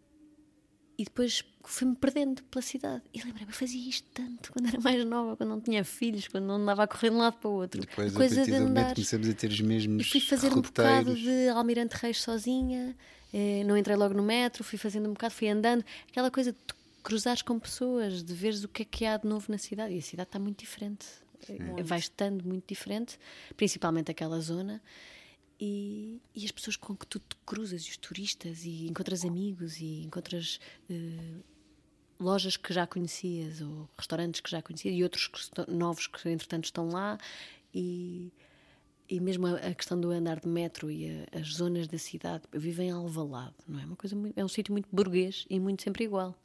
[1.02, 3.02] e depois fui-me perdendo pela cidade.
[3.12, 6.44] E lembrei-me, eu fazia isto tanto quando era mais nova, quando não tinha filhos, quando
[6.44, 7.80] não andava a correr de um lado para o outro.
[7.80, 8.94] Depois, a coisa de andar.
[8.94, 10.06] começamos a ter os mesmos.
[10.06, 10.68] E fui fazer roteiros.
[10.68, 12.96] um bocado de Almirante Reis sozinha,
[13.32, 15.84] eh, não entrei logo no metro, fui fazendo um bocado, fui andando.
[16.08, 16.58] Aquela coisa de
[17.02, 19.92] cruzares com pessoas, de veres o que é que há de novo na cidade.
[19.92, 21.04] E a cidade está muito diferente.
[21.44, 21.58] Sim.
[21.82, 23.18] Vai estando muito diferente,
[23.56, 24.80] principalmente aquela zona
[25.64, 29.78] e, e, as pessoas com que tu te cruzas, e os turistas, e encontras amigos,
[29.80, 30.58] e encontras
[30.90, 31.44] uh,
[32.18, 36.64] lojas que já conhecias, ou restaurantes que já conhecias, e outros que novos que entretanto
[36.64, 37.16] estão lá,
[37.72, 38.32] e,
[39.08, 42.42] e mesmo a, a questão do andar de metro e a, as zonas da cidade.
[42.50, 43.84] Eu vivo em Alvalade, não é?
[43.84, 46.36] Uma coisa muito, é um sítio muito burguês e muito sempre igual.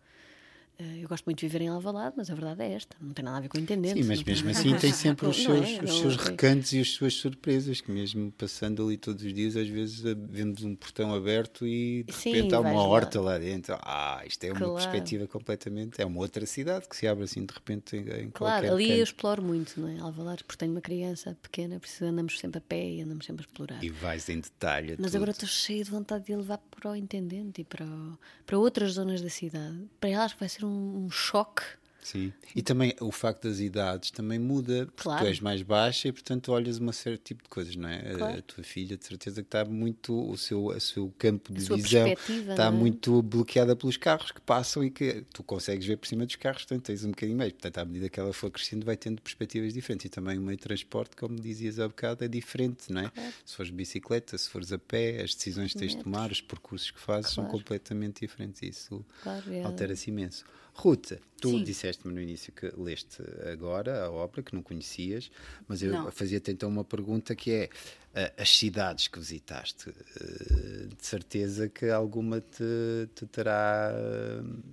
[0.79, 2.95] Eh, eu gosto muito de viver em Alvalade, mas a verdade é esta.
[3.01, 4.01] Não tem nada a ver com o intendente.
[4.01, 7.13] Sim, mas mesmo assim tem sempre os seus, é, os seus recantos e as suas
[7.15, 11.65] surpresas, que mesmo passando ali todos os dias, às vezes eh, vemos um portão aberto
[11.65, 13.31] e de Sim, repente há uma horta lá.
[13.31, 13.37] lá.
[13.37, 13.77] dentro.
[13.81, 14.73] Ah, isto é uma claro.
[14.75, 15.99] perspectiva completamente.
[16.01, 18.97] É uma outra cidade que se abre assim de repente em, em Claro, ali canto.
[18.97, 19.99] eu exploro muito, não é?
[19.99, 23.47] Alvalade, porque tenho uma criança pequena, preciso andamos sempre a pé e andamos sempre a
[23.47, 23.83] explorar.
[23.83, 24.95] E vais em detalhe.
[24.99, 25.15] Mas tudo.
[25.17, 28.93] agora estou cheia de vontade de levar para o intendente e para, o, para outras
[28.93, 29.77] zonas da cidade.
[29.99, 31.63] Para elas vai ser um, um choque.
[32.07, 32.31] Sim.
[32.55, 35.25] E também o facto das idades também muda, claro.
[35.25, 38.13] tu és mais baixa e portanto olhas uma certo tipo de coisas, não é?
[38.13, 38.39] Claro.
[38.39, 41.75] A tua filha de certeza que está muito, o seu, o seu campo de a
[41.75, 42.71] visão está é?
[42.71, 46.63] muito bloqueada pelos carros que passam e que tu consegues ver por cima dos carros,
[46.63, 47.51] portanto tens um bocadinho mais.
[47.51, 50.05] Portanto, à medida que ela for crescendo, vai tendo perspectivas diferentes.
[50.05, 53.09] E também o meio de transporte, como dizias há bocado, é diferente, não é?
[53.09, 53.33] Claro.
[53.45, 56.91] Se fores bicicleta, se fores a pé, as decisões que tens de tomar, os percursos
[56.91, 58.61] que fazes são completamente diferentes.
[58.61, 59.05] Isso
[59.51, 59.63] é.
[59.63, 60.45] altera-se imenso.
[60.77, 65.31] Ruta, tu disseste-me no início que leste agora a obra, que não conhecias,
[65.67, 71.03] mas eu fazia-te então uma pergunta que é uh, as cidades que visitaste, uh, de
[71.03, 73.91] certeza que alguma te, te terá,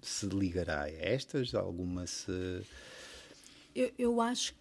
[0.03, 2.61] se ligará a estas, alguma se...
[3.75, 4.55] Eu, eu acho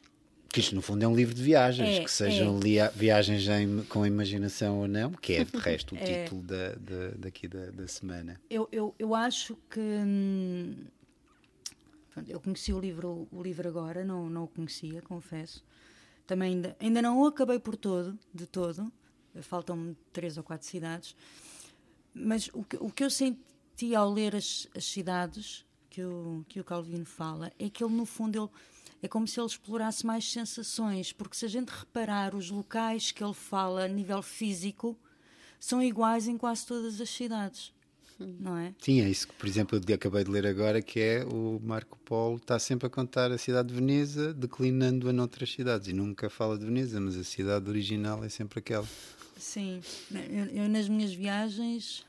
[0.48, 2.89] que isto, no fundo, é um livro de viagens, é, que sejam é.
[2.96, 6.24] viagens em, com imaginação ou não, que é, de resto, o é.
[6.24, 8.39] título da, da, daqui da, da semana.
[8.50, 9.80] Eu, eu, eu acho que.
[9.80, 10.76] Hum,
[12.28, 15.64] eu conheci o livro, o livro agora, não, não o conhecia, confesso.
[16.26, 18.91] Também ainda, ainda não o acabei por todo, de todo.
[19.41, 21.16] Faltam-me três ou quatro cidades.
[22.14, 26.59] Mas o que, o que eu senti ao ler as, as cidades que o, que
[26.59, 28.49] o Calvino fala é que ele, no fundo, ele,
[29.01, 33.24] é como se ele explorasse mais sensações, porque se a gente reparar os locais que
[33.24, 34.97] ele fala a nível físico,
[35.59, 37.74] são iguais em quase todas as cidades
[38.20, 38.74] não é?
[38.80, 41.97] Sim, é isso que, por exemplo, eu acabei de ler agora, que é o Marco
[42.05, 46.57] Polo está sempre a contar a cidade de Veneza, declinando-a noutras cidades, e nunca fala
[46.57, 48.88] de Veneza, mas a cidade original é sempre aquela.
[49.38, 52.05] Sim, eu, eu nas minhas viagens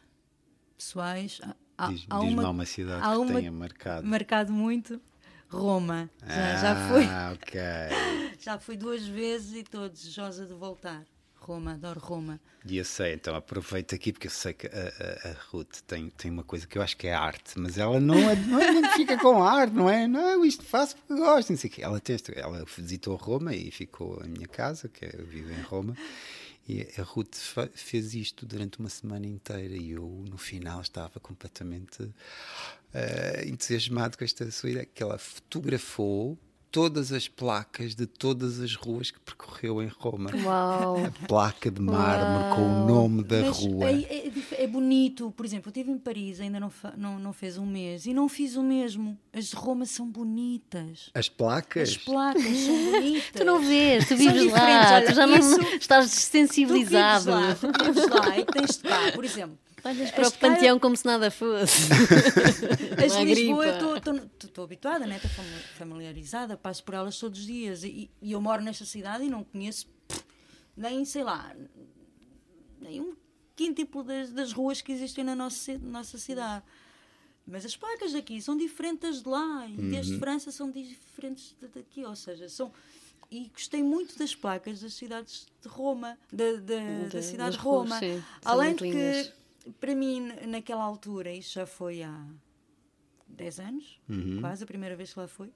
[0.77, 1.41] pessoais.
[1.77, 4.07] Há, Diz- há Diz-me uma, uma cidade há que uma tenha marcado.
[4.07, 5.01] marcado muito.
[5.49, 6.11] Roma.
[6.27, 7.05] Já, já fui.
[7.05, 7.35] Ah.
[8.41, 11.05] Já fui duas vezes e estou desejosa de voltar.
[11.45, 12.41] Roma, adoro Roma.
[12.67, 16.09] E eu sei, então aproveito aqui porque eu sei que a, a- a Ruth tem,
[16.11, 19.19] tem uma coisa que eu acho que é arte, mas ela não, é, não identifica
[19.19, 20.07] com a arte, não é?
[20.09, 21.83] Não, isto faço porque gosto, não sei o quê.
[21.83, 22.01] Ela,
[22.37, 25.95] ela visitou Roma e ficou em minha casa, que eu vivo em Roma,
[26.67, 27.35] e a Ruth
[27.75, 32.09] fez isto durante uma semana inteira e eu no final estava completamente
[32.95, 36.39] eh, entusiasmado com esta sua ideia, que ela fotografou
[36.75, 40.97] todas as placas de todas as ruas que percorreu em Roma Uau!
[41.07, 43.85] a placa de mármore com o nome da Mas rua.
[43.91, 45.31] É, é dif- é bonito.
[45.37, 48.13] Por exemplo, eu estive em Paris, ainda não, fa- não, não fez um mês, e
[48.13, 49.17] não fiz o mesmo.
[49.33, 51.11] As de Roma são bonitas.
[51.15, 51.91] As placas?
[51.91, 53.31] As placas são bonitas.
[53.37, 57.55] Tu não vês, tu vives lá, olha, tu já não isso- estás Tu vives lá,
[57.55, 59.57] tu vives lá e tens de cá, por exemplo.
[59.85, 61.89] Olhas As para o panteão como se nada fosse.
[63.05, 63.67] As de Lisboa,
[64.43, 65.17] estou habituada, né?
[65.17, 67.85] estou fami- familiarizada, passo por elas todos os dias.
[67.85, 69.87] E, e eu moro nesta cidade e não conheço
[70.77, 71.55] nem, sei lá,
[72.81, 73.15] nem um
[73.55, 76.65] quíntuplo das, das ruas que existem na nossa, ci- nossa cidade.
[77.47, 81.55] Mas as placas daqui são diferentes das de lá e as de França são diferentes
[81.61, 82.73] da- daqui, ou seja, são.
[83.31, 86.59] E gostei muito das placas das cidades de Roma, da, da,
[87.03, 87.99] da De- cidade de Roma.
[87.99, 89.33] sim, Além de que, lindas.
[89.81, 92.27] Para mim, naquela altura, isto já foi há
[93.29, 94.41] 10 anos, Uhum.
[94.41, 95.51] quase, a primeira vez que lá foi.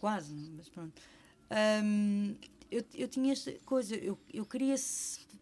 [0.00, 1.00] Quase, mas pronto.
[1.82, 2.34] Hum,
[2.70, 4.74] eu, eu tinha esta coisa, eu, eu queria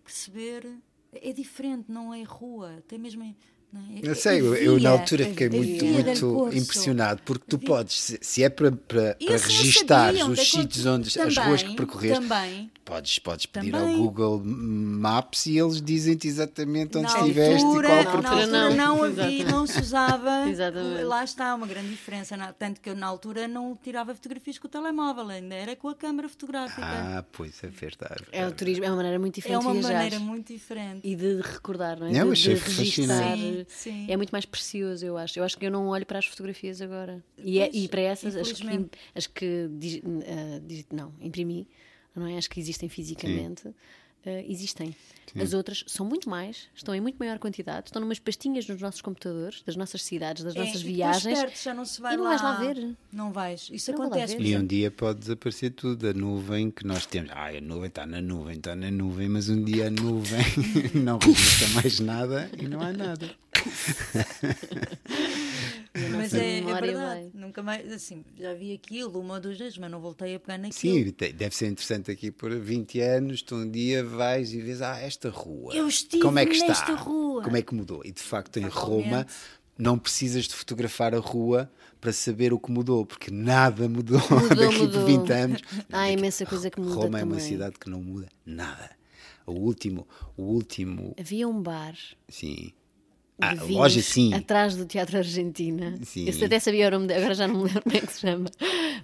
[0.04, 0.66] perceber.
[1.14, 3.34] É diferente, não é rua, tem mesmo.
[3.70, 3.80] Não
[4.10, 4.14] é?
[4.14, 8.72] Sei, eu, eu na altura fiquei muito, muito impressionado, porque tu podes, se, é para,
[8.72, 13.46] para, para registares sabiam os sítios onde as também, ruas que percorreste, Também, podes, podes
[13.46, 13.94] pedir Também.
[13.96, 18.30] ao Google Maps e eles dizem-te exatamente onde na estiveste altura, e qual a na
[18.30, 18.76] altura não.
[18.76, 20.48] não havia, não se usava.
[20.50, 21.02] Exatamente.
[21.04, 22.36] Lá está uma grande diferença.
[22.58, 25.94] Tanto que eu na altura não tirava fotografias com o telemóvel, ainda era com a
[25.94, 26.82] câmara fotográfica.
[26.84, 28.24] Ah, pois é verdade.
[28.32, 29.94] É o turismo, é uma maneira muito é diferente uma de viajar.
[29.94, 31.00] maneira muito diferente.
[31.06, 32.12] E de recordar, não é?
[32.12, 33.06] Não, de, achei de registrar.
[33.16, 33.66] fascinante.
[33.68, 34.06] Sim, sim.
[34.12, 35.38] É muito mais precioso, eu acho.
[35.38, 37.22] Eu acho que eu não olho para as fotografias agora.
[37.38, 40.02] E, é- Pois, e para essas, as que, as que digi-
[40.92, 41.68] não, imprimi,
[42.14, 42.36] não é?
[42.38, 43.68] As que existem fisicamente,
[44.24, 44.94] ah, existem.
[45.34, 49.00] As outras são muito mais, estão em muito maior quantidade, estão numas pastinhas nos nossos
[49.00, 51.38] computadores, das nossas cidades, das É, nossas viagens.
[51.40, 52.30] perdes, já não se vai e não lá.
[52.36, 52.94] vais lá ver.
[53.10, 53.68] Não vais.
[53.72, 54.36] Isso Não acontece.
[54.38, 57.30] E um dia pode desaparecer tudo, a nuvem que nós temos.
[57.34, 60.44] Ai, a nuvem está na nuvem, está na nuvem, mas um dia a nuvem
[61.02, 63.30] não registra mais nada e não há nada.
[65.94, 67.30] Mas nossa é, é memória verdade.
[67.34, 70.58] Nunca mais, assim, já vi aquilo uma ou duas vezes, mas não voltei a pegar
[70.58, 71.04] naquilo.
[71.04, 74.98] Sim, deve ser interessante aqui por 20 anos, tu um dia vais e vês, ah,
[74.98, 75.74] esta rua.
[75.74, 76.94] Eu estive Como é que nesta está?
[76.94, 77.42] rua.
[77.42, 78.02] Como é que mudou?
[78.04, 78.66] E de facto em.
[78.66, 79.26] Roma
[79.78, 81.70] não precisas de fotografar a rua
[82.00, 84.20] para saber o que mudou, porque nada mudou,
[84.56, 85.00] daqui mudou.
[85.00, 85.62] por 20 anos.
[85.90, 87.48] Há imensa coisa que muda Roma é uma também.
[87.48, 88.90] cidade que não muda nada.
[89.46, 90.06] O último,
[90.36, 91.96] o último, Havia um bar
[92.28, 92.72] sim.
[93.50, 94.32] Ah, loja sim.
[94.34, 95.98] atrás do Teatro Argentina.
[96.04, 96.28] Sim.
[96.28, 98.20] Eu até sabia o nome, de- agora já não me lembro como é que se
[98.20, 98.50] chama.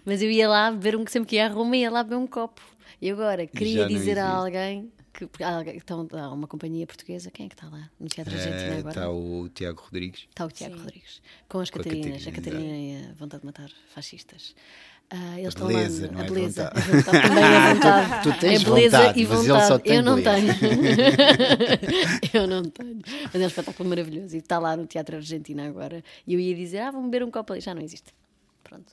[0.05, 2.27] Mas eu ia lá beber um, sempre que ia a Roma, ia lá beber um
[2.27, 2.63] copo.
[3.01, 4.37] E agora, queria dizer a existe.
[4.37, 5.29] alguém que
[5.75, 8.89] então, há uma companhia portuguesa, quem é que está lá no Teatro Argentina Eh, agora?
[8.91, 10.27] Está o Tiago Rodrigues.
[10.31, 13.41] Está o Tiago Rodrigues, com as Com a Catarinas, a Catarina, Catarina e a vontade
[13.41, 14.55] de matar fascistas.
[15.11, 17.05] Ah, eles A estão beleza, lá, não a é beleza, vontade.
[17.05, 18.23] também é vontade.
[18.23, 19.83] Tu tens é beleza vontade, e vontade.
[19.87, 20.55] Eu não beleza.
[20.55, 20.81] tenho.
[22.35, 22.99] eu não tenho.
[23.25, 26.05] Mas é um espetáculo maravilhoso e está lá no Teatro Argentina agora.
[26.27, 27.63] E eu ia dizer, ah, vamos beber um copo ali.
[27.63, 28.13] Já não existe.
[28.63, 28.93] Pronto.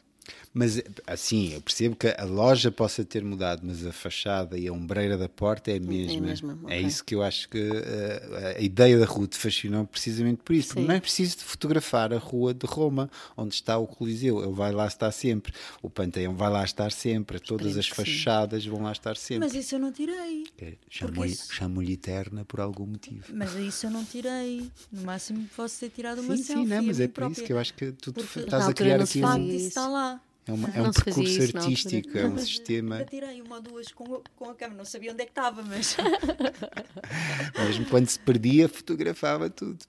[0.58, 4.72] Mas assim, eu percebo que a loja possa ter mudado, mas a fachada e a
[4.72, 6.18] ombreira da porta é a mesma.
[6.18, 6.82] a mesma, É ok.
[6.88, 10.80] isso que eu acho que eh, a ideia da Ruth fascinou precisamente por isso.
[10.80, 14.42] Não é preciso de fotografar a rua de Roma, onde está o Coliseu.
[14.42, 15.52] Ele vai lá estar sempre.
[15.82, 17.38] O Panteão vai lá estar sempre.
[17.38, 18.04] Todas as que sim.
[18.06, 19.46] fachadas vão lá estar sempre.
[19.48, 20.46] Mas isso eu não tirei.
[20.58, 23.26] É, Chamou-lhe isso- chamou-lhe eterna por algum motivo.
[23.34, 24.72] Mas isso eu não tirei.
[24.90, 26.64] No máximo posso ter tirado uma Sim, selfie.
[26.64, 27.46] sim, não, mas a é por isso própria.
[27.46, 30.22] que eu acho que tu te Porque estás a criar aqui um, isso está lá.
[30.48, 33.00] É, uma- é Não um percurso isso artístico, é um Mas sistema.
[33.02, 34.78] Eu tirei uma ou duas com, com a câmera.
[34.78, 35.96] Não sabia onde é que estava, mas.
[37.68, 39.84] Mesmo quando se perdia, fotografava tudo.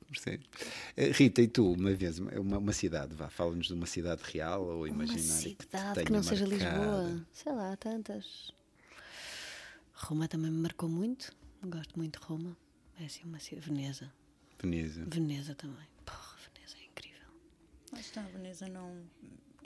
[0.97, 4.23] Eh, Rita, e tu, uma vez, uma, uma- uma cidade, vá, fala-nos de uma cidade
[4.25, 5.23] real ou Uma imaginária.
[5.23, 5.67] cidade te que,
[6.07, 6.45] tenha não seja.
[6.47, 7.27] Lisboa.
[7.33, 8.53] Sei lá, há tantas.
[9.93, 11.33] Roma também me marcou muito.
[11.65, 12.57] Gosto muito de Roma.
[13.01, 13.67] É assim uma cidade.
[13.69, 14.13] Veneza.
[14.63, 15.05] Veneza.
[15.07, 15.87] Veneza também.
[16.05, 17.29] Porra, Veneza é incrível.
[17.93, 19.03] Lá está, a Veneza não.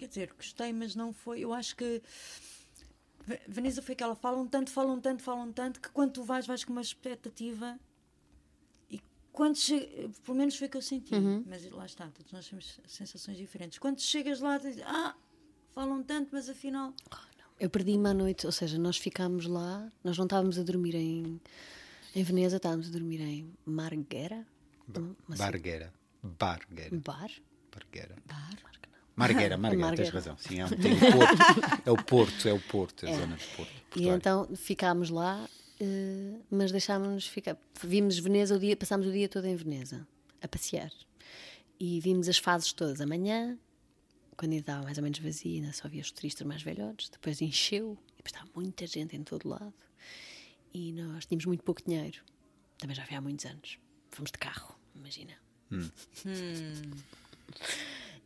[0.01, 1.40] Quer dizer, gostei, mas não foi.
[1.40, 2.01] Eu acho que.
[3.26, 4.14] Ve- Veneza foi aquela.
[4.16, 7.78] Falam tanto, falam tanto, falam tanto, que quando tu vais, vais com uma expectativa.
[8.90, 8.98] E
[9.30, 10.11] quando che...
[10.24, 11.44] pelo menos foi o que eu senti, Uhum.
[11.46, 13.78] mas lá está, todos nós temos sensações diferentes.
[13.78, 15.14] Quando chegas lá, dizes, ah,
[15.72, 16.94] falam tanto, mas afinal.
[17.59, 21.38] Eu perdi-me à noite, ou seja, nós ficámos lá, nós não estávamos a dormir em,
[22.16, 24.46] em Veneza, estávamos a dormir em Marghera.
[24.88, 25.92] Uma cidade- Bargueira.
[26.22, 26.96] Bargueira.
[26.98, 27.30] Bar?
[27.70, 28.16] Bargueira.
[28.26, 28.69] Bar.
[29.20, 30.10] Margueira, Margueira, Margueira.
[30.10, 30.36] tens razão.
[30.38, 31.82] Sim, é, um- tem o Porto.
[31.86, 33.70] É o Porto, é o Porto, é a zona do Porto.
[33.70, 34.16] E Portuário.
[34.16, 35.48] então ficámos lá,
[35.80, 37.56] eh, mas deixámos-nos ficar.
[37.82, 40.06] Vimos Veneza o dia, passámos o dia todo em Veneza,
[40.42, 40.90] a passear.
[41.78, 43.00] E vimos as fases todas.
[43.00, 43.56] Amanhã,
[44.36, 47.08] quando ainda estava mais ou menos vazia, ainda só havia os turistas mais velhotes.
[47.08, 49.72] Depois encheu, e depois estava muita gente em todo lado.
[50.74, 52.18] E nós tínhamos muito pouco dinheiro.
[52.78, 53.78] Também já foi há muitos anos.
[54.10, 55.32] Fomos de carro, imagina.
[55.70, 55.80] E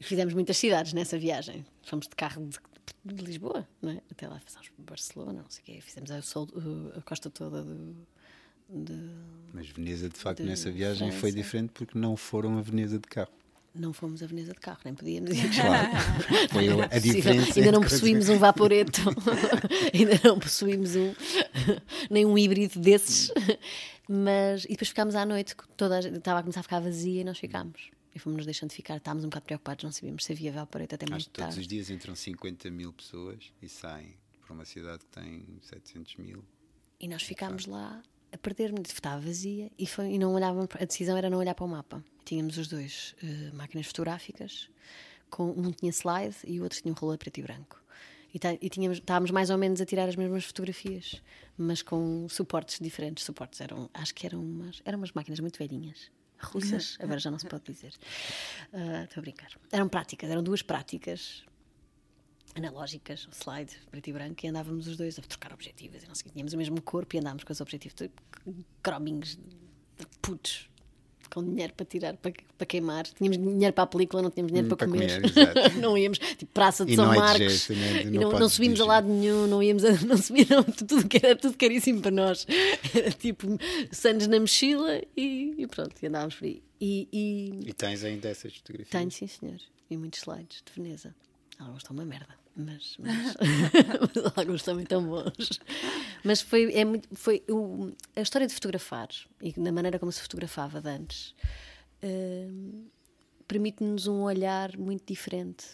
[0.00, 1.64] fizemos muitas cidades nessa viagem.
[1.82, 3.98] Fomos de carro de, de Lisboa, é?
[4.10, 5.80] até lá fizemos Barcelona, não sei o quê.
[5.80, 6.48] Fizemos a, sol-
[6.96, 7.94] a costa toda do,
[8.68, 9.10] de-
[9.52, 11.36] Mas Veneza, de facto, de nessa viagem foi França.
[11.36, 13.30] diferente porque não foram a Veneza de carro.
[13.74, 15.50] Não fomos a Veneza de carro, nem podíamos ir.
[15.52, 15.88] Claro.
[16.52, 17.58] Foi a diferença.
[17.58, 19.00] Ainda não possuímos um vaporeto,
[19.92, 21.12] ainda não possuímos um,
[22.08, 23.32] nem um híbrido desses.
[24.08, 27.24] Mas, e depois ficámos à noite, toda a estava a começar a ficar vazia e
[27.24, 27.90] nós ficámos.
[28.14, 31.04] E fomos nos deixando ficar, estávamos um bocado preocupados, não sabíamos se havia vaporeto até
[31.10, 31.60] muito que todos tarde.
[31.60, 36.44] os dias entram 50 mil pessoas e saem para uma cidade que tem 700 mil.
[37.00, 38.02] E nós ficámos lá
[38.32, 41.64] a perder-me, estava vazia e, foi, e não olhávamos, a decisão era não olhar para
[41.64, 42.04] o mapa.
[42.24, 44.68] Tínhamos os dois eh, máquinas fotográficas,
[45.28, 47.82] com, um tinha slide e o outro tinha um rolê preto e branco.
[48.32, 51.20] E, tá- e tínhamos, estávamos mais ou menos a tirar as mesmas fotografias,
[51.56, 53.24] mas com suportes diferentes.
[53.24, 56.10] Suportes eram, acho que eram umas, eram umas máquinas muito velhinhas,
[56.44, 57.92] russas, agora já não se pode dizer.
[58.72, 59.50] Ah, Estou a brincar.
[59.72, 61.44] Eram práticas, eram duas práticas
[62.54, 66.30] analógicas, slide preto e branco, e andávamos os dois a trocar objetivos e não sei,
[66.30, 67.94] tínhamos o mesmo corpo e andávamos com os objetivos
[68.82, 69.38] crominhos
[70.22, 70.70] putos
[71.28, 73.04] com dinheiro para tirar, para, para queimar.
[73.06, 75.22] Tínhamos dinheiro para a película, não tínhamos dinheiro Hum, para, para comer.
[75.32, 77.38] comer, não íamos, tipo, Praça de E São não é Marcos.
[77.40, 78.02] digesto, né?
[78.02, 80.62] E Não não, não, podes subimos a lado nenhum, não íamos a, não subíamos, não,
[80.64, 82.46] tudo, era tudo caríssimo para nós.
[82.94, 83.46] Era tipo
[83.90, 86.62] sandes na mochila e, e pronto, e andávamos por aí.
[86.80, 88.88] E, e E tens ainda essas fotografias?
[88.90, 89.58] tenho, sim senhor,
[89.90, 91.14] e muitos slides de Veneza.
[91.58, 93.34] Alguns estão uma merda, mas, mas,
[94.14, 95.60] mas alguns também tão bons.
[96.22, 99.08] Mas foi, é muito, foi o- a história de fotografar
[99.42, 101.34] e da maneira como se fotografava de antes
[102.02, 102.86] hum,
[103.48, 105.64] permite-nos um olhar muito diferente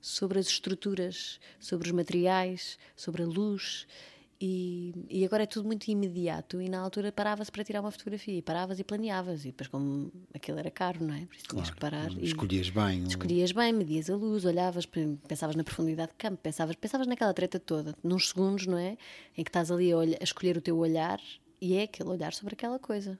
[0.00, 3.86] sobre as estruturas, sobre os materiais, sobre a luz.
[4.40, 6.60] E, e agora é tudo muito imediato.
[6.62, 9.42] E na altura parava-se para tirar uma fotografia, e paravas e planeavas.
[9.44, 11.26] E depois, como aquilo era caro, não é?
[11.26, 12.12] Por isso tinhas que parar.
[12.12, 13.02] e- Escolhias bem.
[13.04, 17.34] Escolhias bem, medias a luz, olhavas, pe- pensavas na profundidade de campo, pensavas, pensavas naquela
[17.34, 18.96] treta toda, nos segundos, não é?
[19.36, 21.20] Em que estás ali a, a escolher o teu olhar
[21.60, 23.18] e é aquele olhar sobre aquela coisa.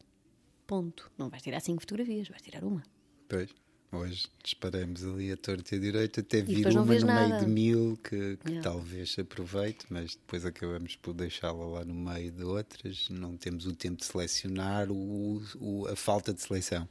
[0.68, 1.10] Ponto.
[1.18, 2.82] Não vais tirar cinco fotografias, vais tirar uma.
[3.28, 3.50] Pois.
[3.90, 7.38] Hoje disparamos ali a torta e a direita até vir uma no meio nada.
[7.44, 8.62] de mil que, que Yeah.
[8.62, 13.08] talvez se aproveite, mas depois acabamos por deixá-la lá no meio de outras.
[13.08, 16.86] Não temos o tempo de selecionar o, o- a falta de seleção.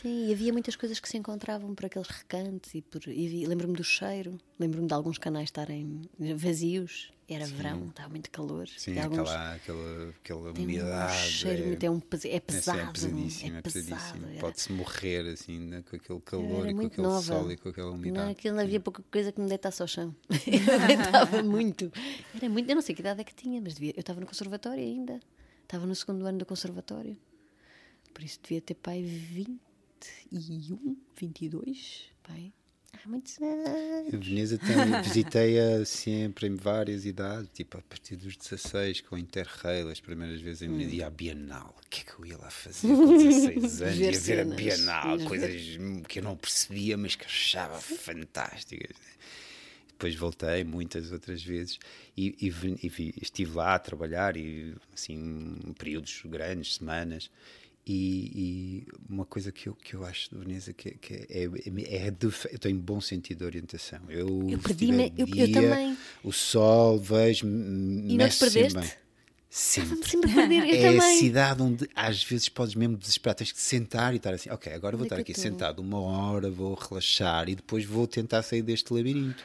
[0.00, 3.06] Sim, e havia muitas coisas que se encontravam por aqueles recantos e por.
[3.08, 6.00] e Lembro-me do cheiro, lembro-me de alguns canais estarem
[6.36, 8.68] vazios, era verão, estava muito calor.
[8.68, 11.16] Sim, alguns aquela, aquela, aquela têm um umidade.
[11.30, 12.78] cheiro é- muito, é, um, é Esse pesado.
[12.80, 14.26] é pesadíssimo, é, é pesadíssimo.
[14.28, 17.22] era- Pode-se morrer assim, né, com aquele calor e com aquele nova.
[17.22, 18.30] sol e com aquela Não, umidade.
[18.32, 20.14] aquilo não havia pouca coisa que me deitasse ao chão.
[20.46, 21.92] Eu deitava muito.
[22.34, 22.68] Era muito.
[22.68, 25.20] Eu não sei que idade é que tinha, mas devia, eu estava no conservatório ainda.
[25.62, 27.16] Estava no segundo ano do conservatório.
[28.12, 32.10] Por isso devia ter pai 21, 22.
[32.22, 32.52] Pai.
[32.92, 34.14] Há muitos anos.
[34.14, 34.66] A Veneza tem,
[35.02, 40.40] visitei-a sempre em várias idades, tipo a partir dos 16, com o Interrail, as primeiras
[40.40, 40.76] vezes em Hum.
[40.78, 41.74] Veneza, e à Bienal.
[41.84, 43.96] O que é que eu ia lá fazer com 16 anos?
[43.96, 45.50] Ver ia ver a Bienal, ias coisas
[46.08, 48.96] que eu não percebia, mas que achava fantásticas.
[49.88, 51.78] Depois voltei muitas outras vezes
[52.16, 57.30] e, e e estive lá a trabalhar, e, assim, períodos grandes, semanas.
[57.86, 62.10] E, e uma coisa que eu, que eu acho Veneza que, que é, é, é
[62.10, 63.98] de, eu tenho bom sentido de orientação.
[64.08, 65.96] Eu, Eu se perdi-me- tiver eu- eu dia, também.
[66.22, 68.78] O sol, vejo, E não te meço perdeste?
[68.78, 68.90] bem.
[69.52, 70.08] Sempre.
[70.08, 70.62] Sempre a perder.
[70.68, 71.18] Eu é a também.
[71.18, 74.96] cidade onde às vezes podes mesmo desesperar, tens que sentar e estar assim, ok, agora
[74.96, 78.62] vou Onde estar aqui eu sentado uma hora, vou relaxar e depois vou tentar sair
[78.62, 79.42] deste labirinto.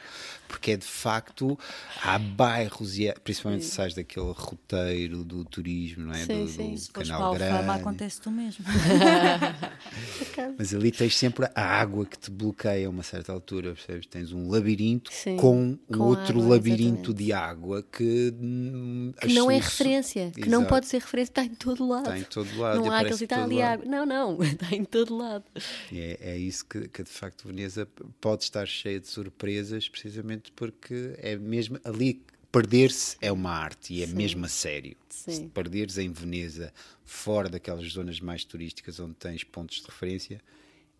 [0.48, 1.58] Porque é de facto,
[2.02, 6.24] há bairros, e é- principalmente se sais daquele roteiro do turismo, não é?
[6.24, 6.74] Sim, do, sim.
[6.74, 7.70] do canal a Alfama, grande.
[7.80, 8.64] acontece o mesmo.
[10.58, 14.06] Mas ali tens sempre a água que te bloqueia a uma certa altura, percebes?
[14.06, 17.14] Tens um labirinto Sim, com com outro água, labirinto exatamente.
[17.14, 21.54] de água que, hum, Que não é referência, que não pode ser referência, está em
[21.54, 22.04] todo lado.
[22.04, 22.80] Está em todo lado.
[22.80, 23.84] Não há aquele está ali água.
[23.86, 25.44] Não, não, está em todo lado.
[25.92, 27.86] É, é isso que, que, de facto Veneza
[28.20, 34.02] pode estar cheia de surpresas, precisamente porque é mesmo ali perder-se é uma arte e
[34.02, 34.96] é mesmo a sério.
[35.08, 35.42] Se Sim.
[35.42, 36.72] te perderes em Veneza,
[37.04, 40.40] fora daquelas zonas mais turísticas onde tens pontos de referência,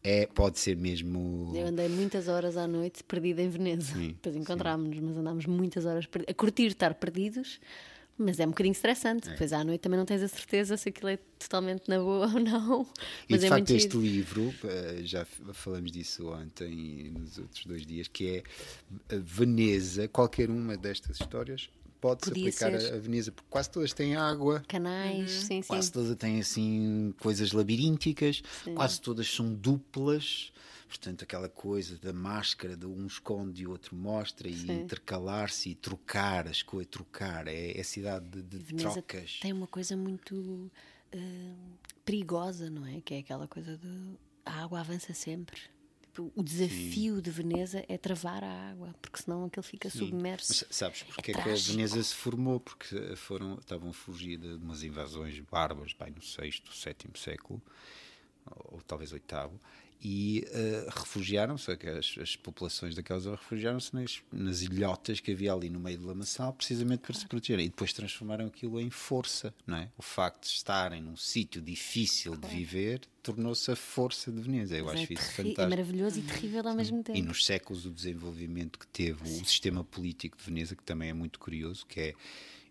[0.03, 1.53] é, pode ser mesmo.
[1.55, 3.95] Eu andei muitas horas à noite perdida em Veneza.
[3.95, 7.59] Sim, Depois encontrámos-nos, mas andámos muitas horas a curtir estar perdidos.
[8.19, 9.29] Mas é um bocadinho estressante.
[9.29, 12.41] Depois à noite também não tens a certeza se aquilo é totalmente na boa ou
[12.41, 12.83] não.
[13.29, 14.01] E Mas de é facto, este giro.
[14.01, 18.43] livro, eh, já falamos disso ontem e nos outros dois dias, que é
[19.11, 21.69] eh, Veneza, qualquer uma destas histórias
[22.01, 22.95] pode-se aplicar ser.
[22.95, 24.63] a, Veneza, porque quase todas têm água.
[24.69, 25.69] Canais, sim, sim.
[25.69, 28.43] Quase todas têm assim coisas labirínticas,
[28.75, 30.53] quase todas são duplas.
[30.87, 34.83] Portanto, aquela coisa da máscara de um esconde e o outro mostra e Sim.
[34.83, 37.49] intercalar-se e trocar as coisas, trocar.
[37.49, 39.39] É, é cidade de, de trocas.
[39.41, 40.71] tem uma coisa muito
[41.13, 41.55] eh,
[42.05, 43.01] perigosa, não é?
[43.01, 45.61] Que é aquela coisa de a água avança sempre.
[46.03, 50.47] Tipo, o desafio de Veneza é travar a água, porque senão aquilo fica submerso.
[50.49, 51.55] Mas sabes porque é, que a.
[51.55, 52.59] Veneza se formou?
[52.59, 57.61] Porque foram, estavam a fugir de umas invasões bárbaras, pai, no 6 7 século,
[58.47, 59.61] ou, ou talvez oitavo,
[60.03, 65.81] e eh, refugiaram-se, as, as populações daquelas refugiaram-se nas, nas ilhotas que havia ali no
[65.81, 67.67] meio do lamaçal, precisamente para se protegerem.
[67.67, 69.91] E depois transformaram aquilo em força, não é?
[69.97, 74.77] O facto de estarem num sítio difícil de viver tornou-se a força de Veneza.
[74.77, 75.61] Eu Mas acho é, isso fantástico.
[75.63, 77.19] é maravilhoso e terrível ao mesmo tempo.
[77.19, 81.15] E nos séculos o desenvolvimento que teve o sistema político de Veneza, que também é
[81.15, 82.15] muito curioso, que é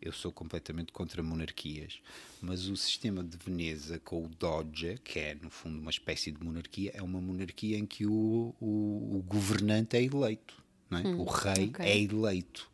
[0.06, 2.00] eu sou completamente contra monarquias,
[2.40, 6.44] mas o sistema de Veneza com o Doge, que é no fundo uma espécie de
[6.44, 11.08] monarquia, é uma monarquia em que o, o, o governante é eleito, é?
[11.10, 11.86] o rei ok.
[11.86, 12.70] é eleito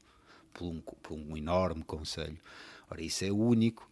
[0.54, 2.38] por um, por um enorme conselho.
[2.90, 3.90] Ora, isso é único.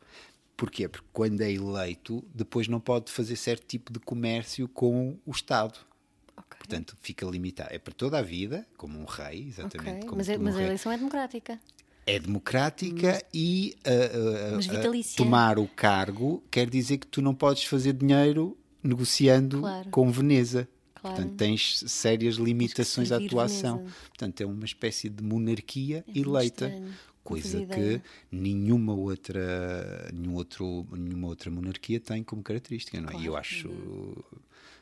[0.58, 0.90] Porquê?
[0.90, 5.80] Porque quando é eleito, depois não pode fazer certo tipo de comércio com o Estado.
[6.36, 6.58] Ok.
[6.58, 7.74] Portanto, fica limitado.
[7.74, 9.90] É para toda a vida, como um rei, exatamente.
[10.00, 10.68] Ok, como Mas, é- um mas a rei.
[10.68, 11.58] eleição é democrática.
[12.10, 17.94] É democrática e uh, uh, tomar o cargo quer dizer que tu não podes fazer
[17.94, 19.90] dinheiro negociando Claro.
[19.90, 20.68] com Veneza.
[20.96, 21.16] Claro.
[21.16, 23.78] Portanto, tens sérias limitações à atuação.
[23.78, 23.96] Veneza.
[24.10, 26.66] Portanto, é uma espécie de monarquia É eleita.
[26.68, 26.94] estranho.
[27.24, 28.02] Coisa que
[28.32, 33.14] nenhuma outra, nenhum outro, nenhuma outra monarquia tem como característica, não é?
[33.22, 33.38] E eu Claro.
[33.38, 33.70] acho,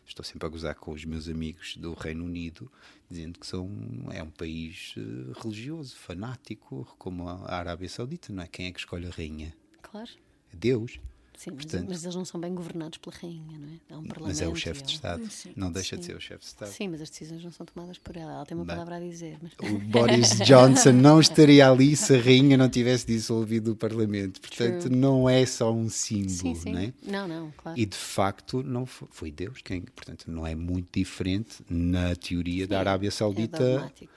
[0.08, 2.72] estou sempre a gozar com os meus amigos do Reino Unido,
[3.10, 3.70] dizendo que são,
[4.12, 8.48] é um país eh, religioso, fanático, como a Arábia Saudita, não é?
[8.48, 9.56] Quem é que escolhe a rainha?
[9.82, 10.10] Claro.
[10.54, 11.00] Deus.
[11.38, 13.94] Sim, mas, Portanto- mas eles não são bem governados pela rainha, não é?
[13.94, 14.28] Há um parlamento.
[14.28, 15.54] Mas é o chefe de ela- Estado.
[15.56, 16.70] Não deixa de ser o chefe de Estado.
[16.72, 18.32] Sim, mas as decisões não são tomadas por ela.
[18.34, 18.76] Ela tem uma Bem.
[18.76, 19.38] palavra a dizer.
[19.40, 19.52] Mas...
[19.72, 24.42] O Boris Johnson não estaria ali se a rainha não tivesse dissolvido o Parlamento.
[24.42, 24.96] Portanto, True.
[24.96, 26.72] não é só um símbolo, Sim, sim.
[26.74, 26.94] não é?
[27.04, 27.80] Não, não, claro.
[27.80, 32.66] E de facto não foi, foi Deus quem, portanto, não é muito diferente na teoria
[32.68, 34.08] da Arábia é Saudita sim.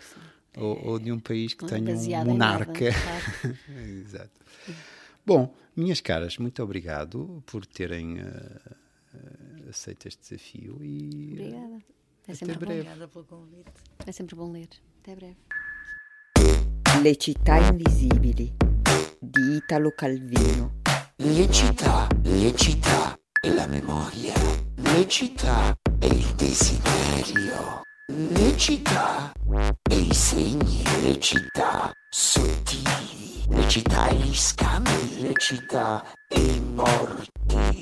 [0.57, 2.73] ou, ou de um país que é tenha um monarca.
[2.91, 2.95] nada,
[3.43, 3.57] claro.
[4.01, 4.31] Exato.
[5.27, 8.61] Bom, minhas caras, muito obrigado por terem eh,
[9.69, 11.75] aceito este desafio e Obrigada.
[11.77, 12.61] É até sempre, bom.
[12.61, 12.81] breve.
[12.81, 13.71] Obrigada pelo convite.
[14.07, 14.69] é sempre bom ler.
[15.01, 15.37] Até breve.
[17.03, 18.53] Le città invisibili
[19.21, 20.81] di Italo Calvino.
[21.17, 24.35] Le città, le città e la memoria.
[24.77, 27.83] Le città e il desiderio.
[28.09, 29.33] Le città
[29.89, 30.83] e i segni.
[31.03, 33.30] Le città sottili.
[33.51, 35.21] Le città e gli scambi.
[35.21, 37.31] Le città e i morti.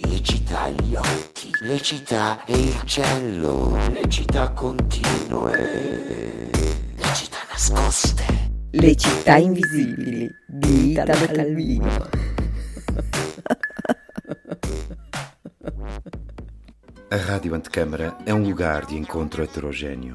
[0.09, 1.51] Le città e gli occhi.
[1.61, 3.77] Le città e il cielo.
[3.91, 6.51] Le città continue.
[6.97, 8.25] Le città nascoste.
[8.71, 12.09] Le città invisibili di Italo Calvino.
[17.11, 20.15] A Rádio Antecâmara é um lugar de encontro heterogêneo,